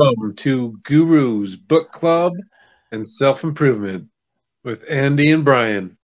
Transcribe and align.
Welcome 0.00 0.34
to 0.36 0.78
Gurus 0.82 1.56
Book 1.56 1.92
Club 1.92 2.32
and 2.90 3.06
Self 3.06 3.44
Improvement 3.44 4.08
with 4.64 4.82
Andy 4.88 5.30
and 5.30 5.44
Brian. 5.44 5.98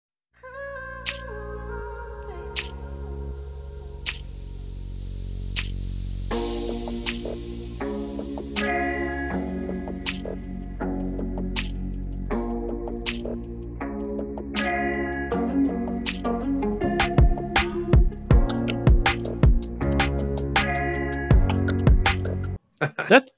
that 23.08 23.30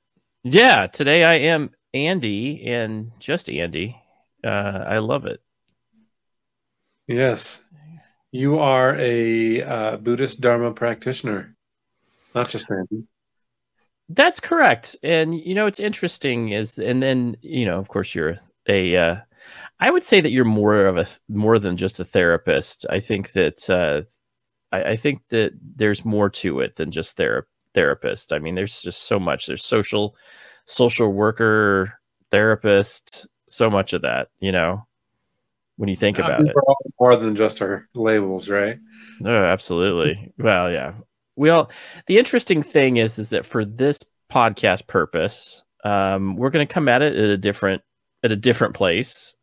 yeah 0.46 0.86
today 0.86 1.24
i 1.24 1.34
am 1.34 1.70
andy 1.92 2.64
and 2.66 3.10
just 3.18 3.50
andy. 3.50 4.00
Uh 4.44 4.84
i 4.86 4.98
love 4.98 5.26
it. 5.26 5.40
Yes, 7.08 7.62
you 8.32 8.58
are 8.58 8.96
a 8.98 9.62
uh, 9.62 9.96
Buddhist 9.96 10.40
Dharma 10.40 10.72
practitioner, 10.72 11.54
not 12.34 12.48
just 12.48 12.66
Andy. 12.70 13.04
that's 14.08 14.40
correct. 14.40 14.96
And 15.02 15.38
you 15.38 15.54
know 15.54 15.66
it's 15.66 15.80
interesting 15.80 16.50
is 16.50 16.78
and 16.78 17.02
then 17.02 17.36
you 17.42 17.64
know 17.64 17.78
of 17.78 17.88
course 17.88 18.14
you're 18.14 18.38
a 18.68 18.96
uh 18.96 19.16
i 19.80 19.90
would 19.90 20.04
say 20.04 20.20
that 20.20 20.30
you're 20.30 20.44
more 20.44 20.86
of 20.86 20.96
a 20.96 21.06
more 21.28 21.58
than 21.58 21.76
just 21.76 21.98
a 22.00 22.04
therapist. 22.04 22.86
I 22.90 23.00
think 23.00 23.32
that 23.32 23.68
uh 23.70 24.02
i, 24.72 24.92
I 24.92 24.96
think 24.96 25.22
that 25.30 25.52
there's 25.76 26.04
more 26.04 26.30
to 26.30 26.60
it 26.60 26.76
than 26.76 26.90
just 26.90 27.16
thera- 27.16 27.44
therapist 27.76 28.32
i 28.32 28.38
mean 28.40 28.56
there's 28.56 28.82
just 28.82 29.04
so 29.04 29.20
much 29.20 29.46
there's 29.46 29.64
social 29.64 30.16
social 30.64 31.12
worker 31.12 31.92
therapist 32.32 33.28
so 33.48 33.70
much 33.70 33.92
of 33.92 34.02
that 34.02 34.28
you 34.40 34.50
know 34.50 34.84
when 35.76 35.88
you 35.88 35.96
think 35.96 36.18
Uh, 36.18 36.24
about 36.24 36.40
it 36.40 36.54
more 36.98 37.16
than 37.16 37.36
just 37.36 37.60
our 37.60 37.86
labels, 37.94 38.48
right? 38.48 38.78
No, 39.20 39.36
absolutely. 39.36 40.32
Well, 40.38 40.72
yeah. 40.72 40.94
Well, 41.36 41.70
the 42.06 42.16
interesting 42.16 42.62
thing 42.62 42.96
is, 42.96 43.18
is 43.18 43.28
that 43.30 43.44
for 43.44 43.64
this 43.64 44.02
podcast 44.32 44.86
purpose, 44.86 45.62
um, 45.84 46.36
we're 46.36 46.48
going 46.48 46.66
to 46.66 46.72
come 46.72 46.88
at 46.88 47.02
it 47.02 47.14
at 47.14 47.28
a 47.28 47.36
different 47.36 47.82
at 48.22 48.32
a 48.32 48.36
different 48.36 48.74
place, 48.74 49.36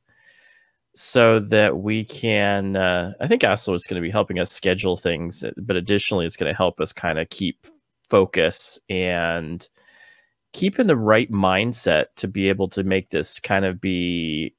so 0.96 1.40
that 1.40 1.78
we 1.78 2.04
can. 2.04 2.76
Uh, 2.76 3.14
I 3.22 3.28
think 3.28 3.44
Aslo 3.44 3.76
is 3.76 3.86
going 3.86 4.02
to 4.02 4.06
be 4.06 4.12
helping 4.12 4.40
us 4.40 4.52
schedule 4.52 4.98
things, 4.98 5.46
but 5.56 5.76
additionally, 5.76 6.26
it's 6.26 6.36
going 6.36 6.52
to 6.52 6.58
help 6.58 6.82
us 6.82 6.92
kind 6.92 7.20
of 7.20 7.30
keep 7.30 7.68
focus 8.10 8.80
and 8.90 9.68
keep 10.52 10.80
in 10.80 10.88
the 10.88 10.98
right 10.98 11.32
mindset 11.32 12.06
to 12.18 12.28
be 12.28 12.50
able 12.50 12.70
to 12.70 12.84
make 12.84 13.10
this 13.10 13.40
kind 13.40 13.66
of 13.66 13.82
be 13.82 14.56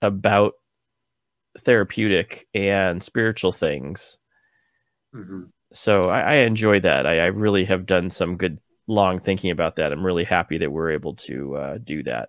about 0.00 0.54
therapeutic 1.60 2.48
and 2.54 3.02
spiritual 3.02 3.52
things 3.52 4.18
hmm 5.12 5.44
so 5.72 6.02
I, 6.02 6.20
I 6.20 6.34
enjoy 6.34 6.80
that. 6.80 7.06
I, 7.06 7.20
I 7.20 7.26
really 7.26 7.64
have 7.64 7.86
done 7.86 8.10
some 8.10 8.36
good 8.36 8.58
long 8.86 9.18
thinking 9.18 9.50
about 9.50 9.76
that. 9.76 9.92
I'm 9.92 10.04
really 10.04 10.24
happy 10.24 10.58
that 10.58 10.70
we're 10.70 10.92
able 10.92 11.14
to 11.14 11.56
uh, 11.56 11.78
do 11.82 12.02
that. 12.04 12.28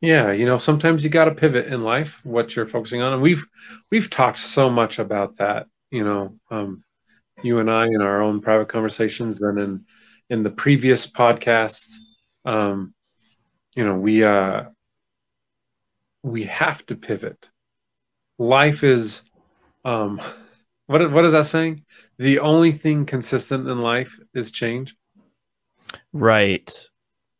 Yeah, 0.00 0.32
you 0.32 0.46
know, 0.46 0.56
sometimes 0.56 1.04
you 1.04 1.10
got 1.10 1.26
to 1.26 1.34
pivot 1.34 1.66
in 1.66 1.82
life, 1.82 2.24
what 2.24 2.56
you're 2.56 2.66
focusing 2.66 3.02
on, 3.02 3.12
and 3.12 3.22
we've 3.22 3.46
we've 3.90 4.10
talked 4.10 4.38
so 4.38 4.68
much 4.68 4.98
about 4.98 5.36
that. 5.36 5.66
You 5.90 6.04
know, 6.04 6.38
um, 6.50 6.82
you 7.42 7.58
and 7.58 7.70
I 7.70 7.86
in 7.86 8.02
our 8.02 8.22
own 8.22 8.40
private 8.40 8.68
conversations, 8.68 9.40
and 9.40 9.58
in 9.58 9.84
in 10.30 10.42
the 10.42 10.50
previous 10.50 11.06
podcasts, 11.06 11.96
um, 12.44 12.94
you 13.74 13.84
know, 13.84 13.96
we 13.96 14.24
uh, 14.24 14.64
we 16.22 16.44
have 16.44 16.84
to 16.86 16.96
pivot. 16.96 17.50
Life 18.38 18.84
is, 18.84 19.30
um, 19.84 20.20
what 20.86 21.10
what 21.10 21.24
is 21.24 21.32
that 21.32 21.46
saying? 21.46 21.84
The 22.18 22.38
only 22.38 22.72
thing 22.72 23.06
consistent 23.06 23.68
in 23.68 23.78
life 23.78 24.18
is 24.34 24.50
change. 24.50 24.96
Right. 26.12 26.72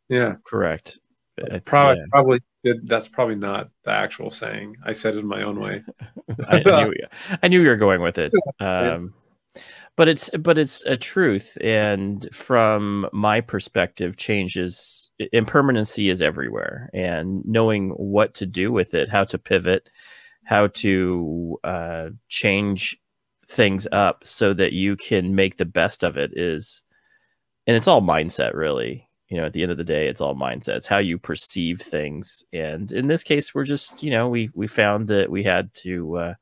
Yeah, 0.09 0.37
Correct. 0.45 0.99
Probably 1.65 1.99
yeah. 1.99 2.07
probably 2.11 2.41
that's 2.85 3.09
probably 3.09 3.35
not 3.35 3.71
the 3.85 3.91
actual 3.91 4.31
saying. 4.31 4.77
I 4.85 4.93
said 4.93 5.17
it 5.17 5.21
in 5.21 5.27
my 5.27 5.43
own 5.43 5.59
way. 5.59 5.83
I, 6.49 6.57
I 6.67 6.85
knew 6.85 6.95
I 7.43 7.49
knew 7.49 7.63
you 7.63 7.69
were 7.69 7.77
going 7.77 8.03
with 8.03 8.19
it. 8.19 8.33
Um, 8.61 9.13
but 9.97 10.09
it's 10.09 10.31
but 10.41 10.59
it's 10.59 10.83
a 10.85 10.97
truth, 10.97 11.59
and 11.61 12.27
from 12.33 13.09
my 13.13 13.41
perspective, 13.41 14.17
change 14.17 14.57
is 14.57 15.11
impermanency 15.33 16.09
is 16.09 16.23
everywhere, 16.23 16.89
and 16.95 17.45
knowing 17.45 17.91
what 17.91 18.35
to 18.35 18.47
do 18.47 18.73
with 18.73 18.95
it, 18.95 19.09
how 19.11 19.25
to 19.25 19.39
pivot, 19.39 19.91
how 20.45 20.69
to 20.69 21.59
uh, 21.65 22.09
change 22.29 22.97
things 23.49 23.87
up 23.93 24.27
so 24.27 24.55
that 24.55 24.73
you 24.73 24.97
can 24.97 25.35
make 25.35 25.59
the 25.59 25.67
best 25.67 26.03
of 26.03 26.17
it 26.17 26.33
is, 26.39 26.83
and 27.67 27.77
it's 27.77 27.89
all 27.89 28.01
mindset, 28.03 28.55
really. 28.55 29.09
You 29.29 29.39
know, 29.39 29.47
at 29.47 29.55
the 29.55 29.63
end 29.63 29.73
of 29.73 29.79
the 29.79 29.85
day, 29.85 30.09
it's 30.09 30.21
all 30.21 30.35
mindset. 30.35 30.77
It's 30.77 30.87
how 30.87 30.99
you 30.99 31.19
perceive 31.19 31.81
things, 31.83 32.45
and 32.53 32.91
in 32.93 33.09
this 33.09 33.23
case, 33.25 33.55
we're 33.55 33.65
just 33.65 34.03
you 34.03 34.11
know 34.11 34.29
we 34.31 34.51
we 34.55 34.67
found 34.69 35.09
that 35.09 35.31
we 35.31 35.43
had 35.43 35.73
to. 35.75 36.17
Uh, 36.17 36.35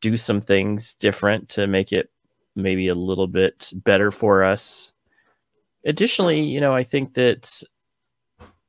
do 0.00 0.18
some 0.18 0.42
things 0.42 0.94
different 0.96 1.48
to 1.48 1.66
make 1.66 1.90
it 1.90 2.10
maybe 2.54 2.88
a 2.88 2.94
little 2.94 3.26
bit 3.26 3.72
better 3.74 4.10
for 4.10 4.44
us. 4.44 4.92
Additionally, 5.84 6.40
you 6.40 6.60
know, 6.60 6.74
I 6.74 6.82
think 6.82 7.14
that 7.14 7.62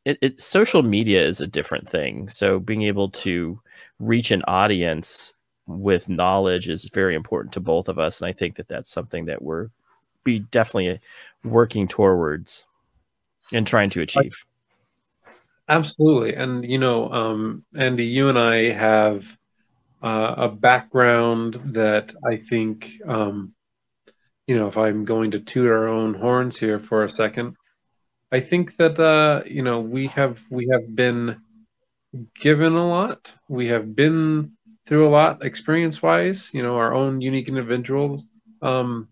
it, 0.03 0.17
it 0.21 0.41
social 0.41 0.83
media 0.83 1.25
is 1.25 1.41
a 1.41 1.47
different 1.47 1.89
thing. 1.89 2.29
So 2.29 2.59
being 2.59 2.83
able 2.83 3.09
to 3.09 3.59
reach 3.99 4.31
an 4.31 4.43
audience 4.47 5.33
with 5.67 6.09
knowledge 6.09 6.69
is 6.69 6.89
very 6.93 7.15
important 7.15 7.53
to 7.53 7.59
both 7.59 7.87
of 7.87 7.97
us, 7.97 8.21
and 8.21 8.29
I 8.29 8.33
think 8.33 8.55
that 8.57 8.67
that's 8.67 8.91
something 8.91 9.25
that 9.25 9.41
we're 9.41 9.69
be 10.23 10.39
definitely 10.39 10.99
working 11.43 11.87
towards 11.87 12.65
and 13.53 13.65
trying 13.65 13.89
to 13.91 14.01
achieve. 14.01 14.45
Absolutely. 15.69 16.35
And, 16.35 16.69
you 16.69 16.77
know, 16.77 17.11
um, 17.11 17.63
Andy, 17.75 18.05
you 18.05 18.29
and 18.29 18.37
I 18.37 18.69
have 18.69 19.37
uh, 20.03 20.35
a 20.37 20.49
background 20.49 21.55
that 21.65 22.13
I 22.23 22.37
think, 22.37 23.01
um, 23.07 23.53
you 24.47 24.57
know, 24.57 24.67
if 24.67 24.77
I'm 24.77 25.05
going 25.05 25.31
to 25.31 25.39
toot 25.39 25.69
our 25.69 25.87
own 25.87 26.13
horns 26.13 26.57
here 26.57 26.79
for 26.79 27.03
a 27.03 27.09
second, 27.09 27.55
I 28.31 28.39
think 28.39 28.75
that, 28.77 28.99
uh, 28.99 29.43
you 29.45 29.63
know, 29.63 29.79
we 29.79 30.07
have 30.07 30.41
we 30.49 30.67
have 30.71 30.95
been 30.95 31.41
given 32.35 32.73
a 32.73 32.87
lot. 32.87 33.35
We 33.49 33.67
have 33.67 33.95
been 33.95 34.51
through 34.85 35.07
a 35.07 35.09
lot 35.09 35.43
experience 35.43 36.01
wise, 36.01 36.53
you 36.53 36.61
know, 36.61 36.77
our 36.77 36.93
own 36.93 37.21
unique 37.21 37.49
individuals, 37.49 38.25
um, 38.61 39.09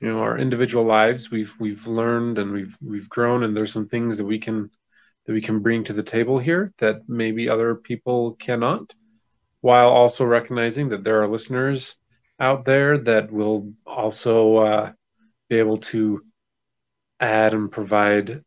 you 0.00 0.08
know, 0.08 0.20
our 0.20 0.38
individual 0.38 0.84
lives. 0.84 1.30
We've 1.30 1.54
we've 1.58 1.86
learned 1.86 2.38
and 2.38 2.52
we've 2.52 2.76
we've 2.82 3.08
grown, 3.08 3.42
and 3.42 3.56
there's 3.56 3.72
some 3.72 3.88
things 3.88 4.18
that 4.18 4.26
we 4.26 4.38
can 4.38 4.70
that 5.24 5.32
we 5.32 5.40
can 5.40 5.60
bring 5.60 5.84
to 5.84 5.92
the 5.92 6.02
table 6.02 6.38
here 6.38 6.70
that 6.78 7.08
maybe 7.08 7.48
other 7.48 7.74
people 7.74 8.34
cannot, 8.34 8.94
while 9.62 9.88
also 9.88 10.24
recognizing 10.24 10.90
that 10.90 11.04
there 11.04 11.22
are 11.22 11.28
listeners 11.28 11.96
out 12.38 12.64
there 12.64 12.98
that 12.98 13.30
will 13.32 13.72
also 13.86 14.56
uh, 14.56 14.92
be 15.48 15.58
able 15.58 15.78
to 15.78 16.22
add 17.20 17.54
and 17.54 17.70
provide 17.72 18.42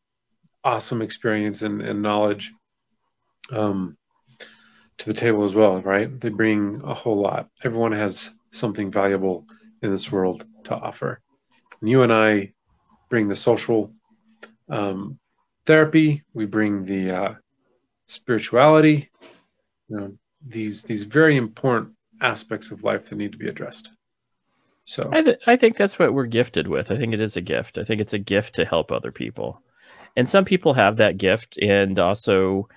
awesome 0.63 1.01
experience 1.01 1.61
and, 1.61 1.81
and 1.81 2.01
knowledge 2.01 2.51
um, 3.51 3.97
to 4.97 5.05
the 5.05 5.13
table 5.13 5.43
as 5.43 5.55
well, 5.55 5.81
right? 5.81 6.19
They 6.19 6.29
bring 6.29 6.81
a 6.83 6.93
whole 6.93 7.15
lot. 7.15 7.49
Everyone 7.63 7.93
has 7.93 8.31
something 8.51 8.91
valuable 8.91 9.45
in 9.81 9.91
this 9.91 10.11
world 10.11 10.45
to 10.65 10.75
offer. 10.75 11.21
And 11.79 11.89
you 11.89 12.03
and 12.03 12.11
I 12.11 12.53
bring 13.09 13.27
the 13.27 13.35
social 13.35 13.93
um, 14.69 15.17
therapy. 15.65 16.23
We 16.33 16.45
bring 16.45 16.85
the 16.85 17.11
uh, 17.11 17.33
spirituality. 18.07 19.09
You 19.87 19.97
know 19.97 20.17
these 20.45 20.83
these 20.83 21.03
very 21.03 21.35
important 21.37 21.95
aspects 22.21 22.71
of 22.71 22.83
life 22.83 23.09
that 23.09 23.15
need 23.15 23.31
to 23.31 23.37
be 23.37 23.47
addressed. 23.47 23.91
So 24.85 25.09
I, 25.13 25.21
th- 25.21 25.39
I 25.45 25.55
think 25.55 25.77
that's 25.77 25.99
what 25.99 26.13
we're 26.13 26.25
gifted 26.25 26.67
with. 26.67 26.91
I 26.91 26.97
think 26.97 27.13
it 27.13 27.21
is 27.21 27.37
a 27.37 27.41
gift. 27.41 27.77
I 27.77 27.83
think 27.83 28.01
it's 28.01 28.13
a 28.13 28.19
gift 28.19 28.55
to 28.55 28.65
help 28.65 28.91
other 28.91 29.11
people. 29.11 29.61
And 30.15 30.27
some 30.27 30.45
people 30.45 30.73
have 30.73 30.97
that 30.97 31.17
gift. 31.17 31.57
And 31.61 31.99
also, 31.99 32.67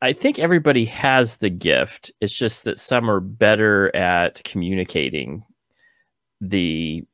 I 0.00 0.12
think 0.12 0.38
everybody 0.38 0.84
has 0.86 1.38
the 1.38 1.50
gift. 1.50 2.12
It's 2.20 2.32
just 2.32 2.64
that 2.64 2.78
some 2.78 3.10
are 3.10 3.20
better 3.20 3.94
at 3.96 4.42
communicating 4.44 5.42
the 6.40 7.04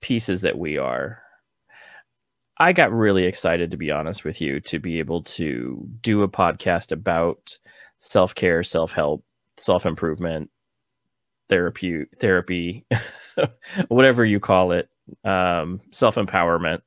pieces 0.00 0.42
that 0.42 0.58
we 0.58 0.78
are. 0.78 1.22
I 2.58 2.72
got 2.72 2.92
really 2.92 3.24
excited, 3.24 3.70
to 3.70 3.76
be 3.76 3.90
honest 3.90 4.24
with 4.24 4.40
you, 4.40 4.60
to 4.60 4.78
be 4.78 4.98
able 4.98 5.22
to 5.22 5.88
do 6.02 6.22
a 6.22 6.28
podcast 6.28 6.92
about 6.92 7.58
self 7.98 8.34
care, 8.34 8.62
self 8.62 8.92
help, 8.92 9.24
self 9.60 9.86
improvement, 9.86 10.50
therapy, 11.48 12.06
therapy, 12.18 12.86
whatever 13.88 14.24
you 14.24 14.40
call 14.40 14.72
it, 14.72 14.88
um, 15.24 15.80
self 15.92 16.16
empowerment. 16.16 16.80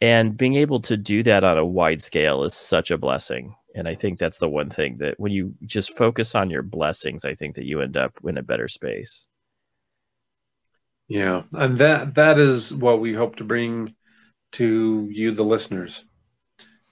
and 0.00 0.36
being 0.36 0.56
able 0.56 0.80
to 0.80 0.96
do 0.96 1.22
that 1.22 1.44
on 1.44 1.56
a 1.56 1.64
wide 1.64 2.02
scale 2.02 2.44
is 2.44 2.54
such 2.54 2.90
a 2.90 2.98
blessing. 2.98 3.54
And 3.74 3.86
i 3.86 3.94
think 3.94 4.18
that's 4.18 4.38
the 4.38 4.48
one 4.48 4.70
thing 4.70 4.98
that 4.98 5.20
when 5.20 5.32
you 5.32 5.54
just 5.66 5.96
focus 5.96 6.34
on 6.34 6.48
your 6.48 6.62
blessings 6.62 7.26
i 7.26 7.34
think 7.34 7.56
that 7.56 7.66
you 7.66 7.82
end 7.82 7.96
up 7.96 8.12
in 8.24 8.38
a 8.38 8.42
better 8.42 8.68
space. 8.68 9.26
Yeah. 11.08 11.42
And 11.52 11.78
that 11.78 12.14
that 12.14 12.38
is 12.38 12.74
what 12.74 13.00
we 13.00 13.12
hope 13.12 13.36
to 13.36 13.44
bring 13.44 13.94
to 14.52 15.08
you 15.10 15.30
the 15.32 15.44
listeners. 15.44 16.04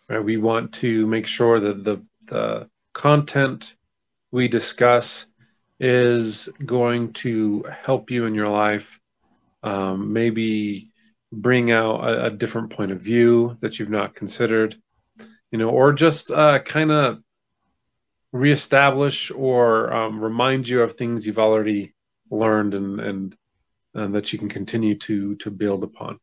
Right? 0.08 0.22
We 0.22 0.36
want 0.36 0.74
to 0.74 1.06
make 1.06 1.26
sure 1.26 1.58
that 1.60 1.84
the 1.84 2.04
the 2.26 2.68
content 2.92 3.76
we 4.34 4.48
discuss 4.48 5.26
is 5.78 6.48
going 6.66 7.12
to 7.12 7.64
help 7.70 8.10
you 8.10 8.26
in 8.26 8.34
your 8.34 8.48
life 8.48 8.98
um, 9.62 10.12
maybe 10.12 10.90
bring 11.30 11.70
out 11.70 12.02
a, 12.02 12.26
a, 12.26 12.30
different 12.30 12.70
point 12.70 12.90
of 12.90 13.00
view 13.00 13.56
that 13.60 13.78
you've 13.78 13.90
not 13.90 14.16
considered, 14.16 14.74
you 15.52 15.58
know, 15.58 15.70
or 15.70 15.92
just 15.92 16.32
uh, 16.32 16.58
kind 16.58 16.90
of 16.90 17.22
reestablish 18.32 19.30
or 19.30 19.92
um, 19.92 20.20
remind 20.20 20.68
you 20.68 20.82
of 20.82 20.94
things 20.94 21.24
you've 21.24 21.38
already 21.38 21.94
learned 22.28 22.74
and, 22.74 22.98
and 23.00 23.36
and 23.94 24.12
that 24.16 24.32
you 24.32 24.38
can 24.40 24.48
continue 24.48 24.96
to 24.96 25.36
to 25.36 25.50
build 25.50 25.84
upon. 25.84 26.18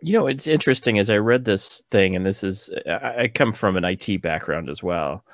You 0.00 0.14
know, 0.14 0.26
it's 0.26 0.48
interesting 0.48 0.98
as 0.98 1.08
I 1.08 1.18
read 1.18 1.44
this 1.44 1.84
thing, 1.92 2.16
and 2.16 2.26
this 2.26 2.42
is 2.42 2.68
I 2.84 3.30
come 3.32 3.52
from 3.52 3.76
an 3.76 3.84
IT 3.84 4.20
background 4.22 4.68
as 4.68 4.82
well. 4.82 5.24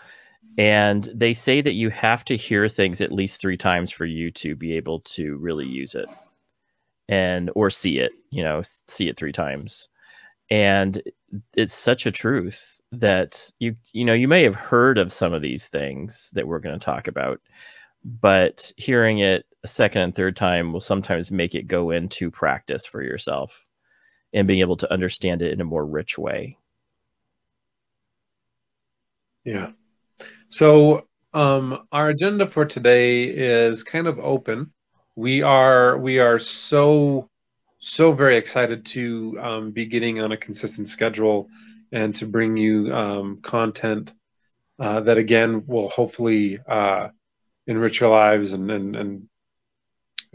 And 0.58 1.08
they 1.14 1.32
say 1.32 1.60
that 1.62 1.72
you 1.72 1.90
have 1.90 2.24
to 2.26 2.36
hear 2.36 2.68
things 2.68 3.00
at 3.00 3.12
least 3.12 3.40
three 3.40 3.56
times 3.56 3.90
for 3.90 4.04
you 4.04 4.30
to 4.32 4.54
be 4.54 4.76
able 4.76 5.00
to 5.00 5.36
really 5.38 5.66
use 5.66 5.94
it 5.94 6.08
and 7.08 7.50
or 7.54 7.68
see 7.68 7.98
it 7.98 8.12
you 8.30 8.42
know 8.42 8.62
see 8.88 9.08
it 9.08 9.16
three 9.16 9.32
times. 9.32 9.88
And 10.50 11.02
it's 11.56 11.74
such 11.74 12.06
a 12.06 12.10
truth 12.10 12.80
that 12.92 13.50
you 13.58 13.74
you 13.92 14.04
know 14.04 14.12
you 14.12 14.28
may 14.28 14.42
have 14.42 14.54
heard 14.54 14.98
of 14.98 15.12
some 15.12 15.32
of 15.32 15.42
these 15.42 15.68
things 15.68 16.30
that 16.34 16.46
we're 16.46 16.58
going 16.58 16.78
to 16.78 16.84
talk 16.84 17.08
about 17.08 17.40
but 18.04 18.72
hearing 18.76 19.20
it 19.20 19.46
a 19.64 19.68
second 19.68 20.02
and 20.02 20.14
third 20.14 20.36
time 20.36 20.72
will 20.72 20.80
sometimes 20.80 21.30
make 21.30 21.54
it 21.54 21.66
go 21.68 21.90
into 21.90 22.30
practice 22.30 22.84
for 22.84 23.02
yourself 23.02 23.64
and 24.32 24.48
being 24.48 24.60
able 24.60 24.76
to 24.76 24.92
understand 24.92 25.40
it 25.40 25.52
in 25.52 25.60
a 25.60 25.64
more 25.64 25.86
rich 25.86 26.18
way. 26.18 26.58
Yeah 29.44 29.70
so 30.48 31.06
um 31.34 31.86
our 31.92 32.08
agenda 32.08 32.48
for 32.48 32.64
today 32.64 33.24
is 33.24 33.82
kind 33.82 34.06
of 34.06 34.18
open 34.18 34.72
we 35.16 35.42
are 35.42 35.98
we 35.98 36.18
are 36.18 36.38
so 36.38 37.28
so 37.78 38.12
very 38.12 38.36
excited 38.36 38.86
to 38.92 39.36
um, 39.40 39.72
be 39.72 39.86
getting 39.86 40.20
on 40.20 40.30
a 40.30 40.36
consistent 40.36 40.86
schedule 40.86 41.48
and 41.90 42.14
to 42.14 42.26
bring 42.26 42.56
you 42.56 42.94
um, 42.94 43.40
content 43.42 44.12
uh, 44.78 45.00
that 45.00 45.18
again 45.18 45.64
will 45.66 45.88
hopefully 45.88 46.58
uh, 46.68 47.08
enrich 47.66 48.00
your 48.00 48.10
lives 48.10 48.52
and, 48.52 48.70
and 48.70 48.96
and 48.96 49.28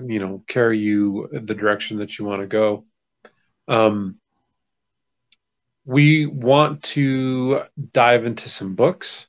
you 0.06 0.20
know 0.20 0.44
carry 0.48 0.78
you 0.78 1.28
the 1.32 1.56
direction 1.56 1.98
that 1.98 2.18
you 2.18 2.26
want 2.26 2.42
to 2.42 2.48
go. 2.48 2.86
Um, 3.68 4.20
we 5.86 6.26
want 6.26 6.84
to 6.84 7.62
dive 7.94 8.26
into 8.26 8.50
some 8.50 8.76
books 8.76 9.28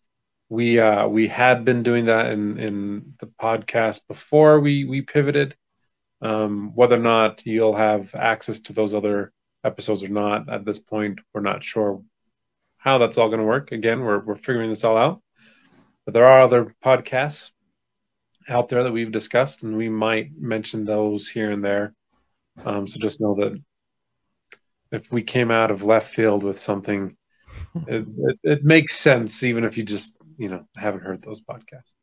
we 0.49 0.79
uh, 0.79 1.07
we 1.09 1.29
had 1.29 1.65
been 1.65 1.83
doing 1.83 2.07
that 2.07 2.33
in 2.33 2.59
in 2.59 3.15
the 3.21 3.27
podcast 3.27 4.07
before 4.09 4.61
we 4.61 4.85
we 4.85 5.03
pivoted. 5.03 5.57
Um, 6.21 6.75
whether 6.75 6.97
or 6.97 7.01
not 7.01 7.47
you'll 7.47 7.77
have 7.77 8.13
access 8.15 8.59
to 8.61 8.73
those 8.73 8.93
other 8.93 9.33
episodes 9.63 10.03
or 10.03 10.09
not 10.09 10.49
at 10.49 10.65
this 10.65 10.79
point, 10.81 11.21
we're 11.33 11.43
not 11.43 11.63
sure 11.63 12.03
how 12.77 12.99
that's 12.99 13.19
all 13.19 13.29
going 13.29 13.41
to 13.41 13.47
work. 13.47 13.73
Again, 13.73 14.01
we're 14.01 14.21
we're 14.21 14.35
figuring 14.35 14.71
this 14.71 14.85
all 14.85 14.97
out. 14.97 15.23
But 16.05 16.15
there 16.15 16.27
are 16.27 16.41
other 16.41 16.75
podcasts 16.83 17.51
out 18.49 18.69
there 18.69 18.83
that 18.83 18.93
we've 18.93 19.13
discussed, 19.13 19.63
and 19.63 19.77
we 19.77 19.91
might 19.91 20.31
mention 20.39 20.85
those 20.85 21.29
here 21.29 21.51
and 21.51 21.63
there. 21.63 21.95
Um, 22.65 22.87
so 22.87 22.99
just 22.99 23.21
know 23.21 23.35
that 23.35 23.63
if 24.91 25.13
we 25.13 25.23
came 25.23 25.51
out 25.51 25.71
of 25.71 25.83
left 25.83 26.15
field 26.15 26.43
with 26.43 26.59
something, 26.59 27.15
it, 27.87 28.07
it, 28.19 28.39
it 28.43 28.65
makes 28.65 28.99
sense, 28.99 29.43
even 29.43 29.65
if 29.65 29.77
you 29.77 29.85
just 29.85 30.19
you 30.39 30.49
know 30.49 30.67
haven't 30.77 31.03
heard 31.03 31.23
those 31.23 31.43
podcasts. 31.43 31.95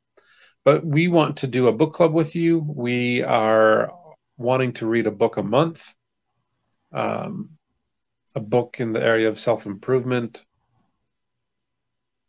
But 0.63 0.85
we 0.85 1.07
want 1.07 1.37
to 1.37 1.47
do 1.47 1.67
a 1.67 1.73
book 1.73 1.93
club 1.93 2.13
with 2.13 2.35
you. 2.35 2.59
We 2.59 3.23
are 3.23 3.91
wanting 4.37 4.73
to 4.73 4.87
read 4.87 5.07
a 5.07 5.11
book 5.11 5.37
a 5.37 5.43
month, 5.43 5.93
um, 6.91 7.51
a 8.33 8.39
book 8.39 8.79
in 8.79 8.91
the 8.91 9.03
area 9.03 9.29
of 9.29 9.39
self 9.39 9.65
improvement. 9.65 10.43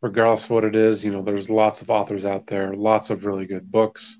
Regardless 0.01 0.45
of 0.45 0.51
what 0.51 0.65
it 0.65 0.75
is, 0.75 1.03
you 1.03 1.11
know, 1.11 1.23
there's 1.23 1.49
lots 1.49 1.81
of 1.81 1.89
authors 1.89 2.23
out 2.23 2.45
there, 2.45 2.71
lots 2.73 3.09
of 3.09 3.25
really 3.25 3.47
good 3.47 3.69
books, 3.71 4.19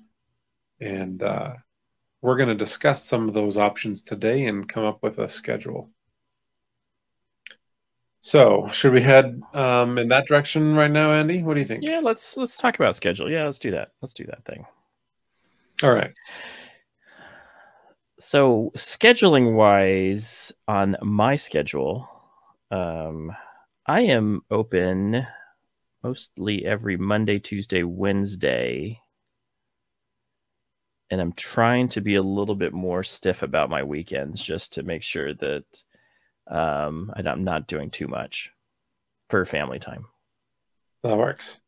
and 0.80 1.22
uh, 1.22 1.54
we're 2.20 2.36
going 2.36 2.48
to 2.48 2.54
discuss 2.56 3.04
some 3.04 3.28
of 3.28 3.34
those 3.34 3.56
options 3.56 4.02
today 4.02 4.46
and 4.46 4.68
come 4.68 4.84
up 4.84 5.02
with 5.04 5.20
a 5.20 5.28
schedule. 5.28 5.88
So, 8.28 8.68
should 8.72 8.92
we 8.92 9.00
head 9.00 9.40
um, 9.54 9.96
in 9.96 10.08
that 10.08 10.26
direction 10.26 10.74
right 10.74 10.90
now, 10.90 11.12
Andy? 11.12 11.42
What 11.42 11.54
do 11.54 11.60
you 11.60 11.66
think? 11.66 11.82
Yeah, 11.82 12.00
let's 12.00 12.36
let's 12.36 12.58
talk 12.58 12.78
about 12.78 12.94
schedule. 12.94 13.30
Yeah, 13.30 13.46
let's 13.46 13.58
do 13.58 13.70
that. 13.70 13.92
Let's 14.02 14.12
do 14.12 14.26
that 14.26 14.44
thing. 14.44 14.66
All 15.82 15.92
right. 15.92 16.12
So, 18.18 18.70
scheduling 18.76 19.54
wise, 19.54 20.52
on 20.68 20.98
my 21.00 21.36
schedule, 21.36 22.06
um, 22.70 23.32
I 23.86 24.02
am 24.02 24.42
open 24.50 25.26
mostly 26.02 26.66
every 26.66 26.98
Monday, 26.98 27.38
Tuesday, 27.38 27.82
Wednesday, 27.82 29.00
and 31.08 31.18
I'm 31.18 31.32
trying 31.32 31.88
to 31.88 32.02
be 32.02 32.16
a 32.16 32.22
little 32.22 32.56
bit 32.56 32.74
more 32.74 33.02
stiff 33.02 33.40
about 33.40 33.70
my 33.70 33.82
weekends 33.82 34.42
just 34.42 34.74
to 34.74 34.82
make 34.82 35.02
sure 35.02 35.32
that 35.32 35.64
um, 36.48 37.12
and 37.16 37.28
I'm 37.28 37.44
not 37.44 37.66
doing 37.66 37.90
too 37.90 38.08
much 38.08 38.52
for 39.30 39.44
family 39.44 39.78
time. 39.78 40.06
That 41.02 41.16
works. 41.16 41.58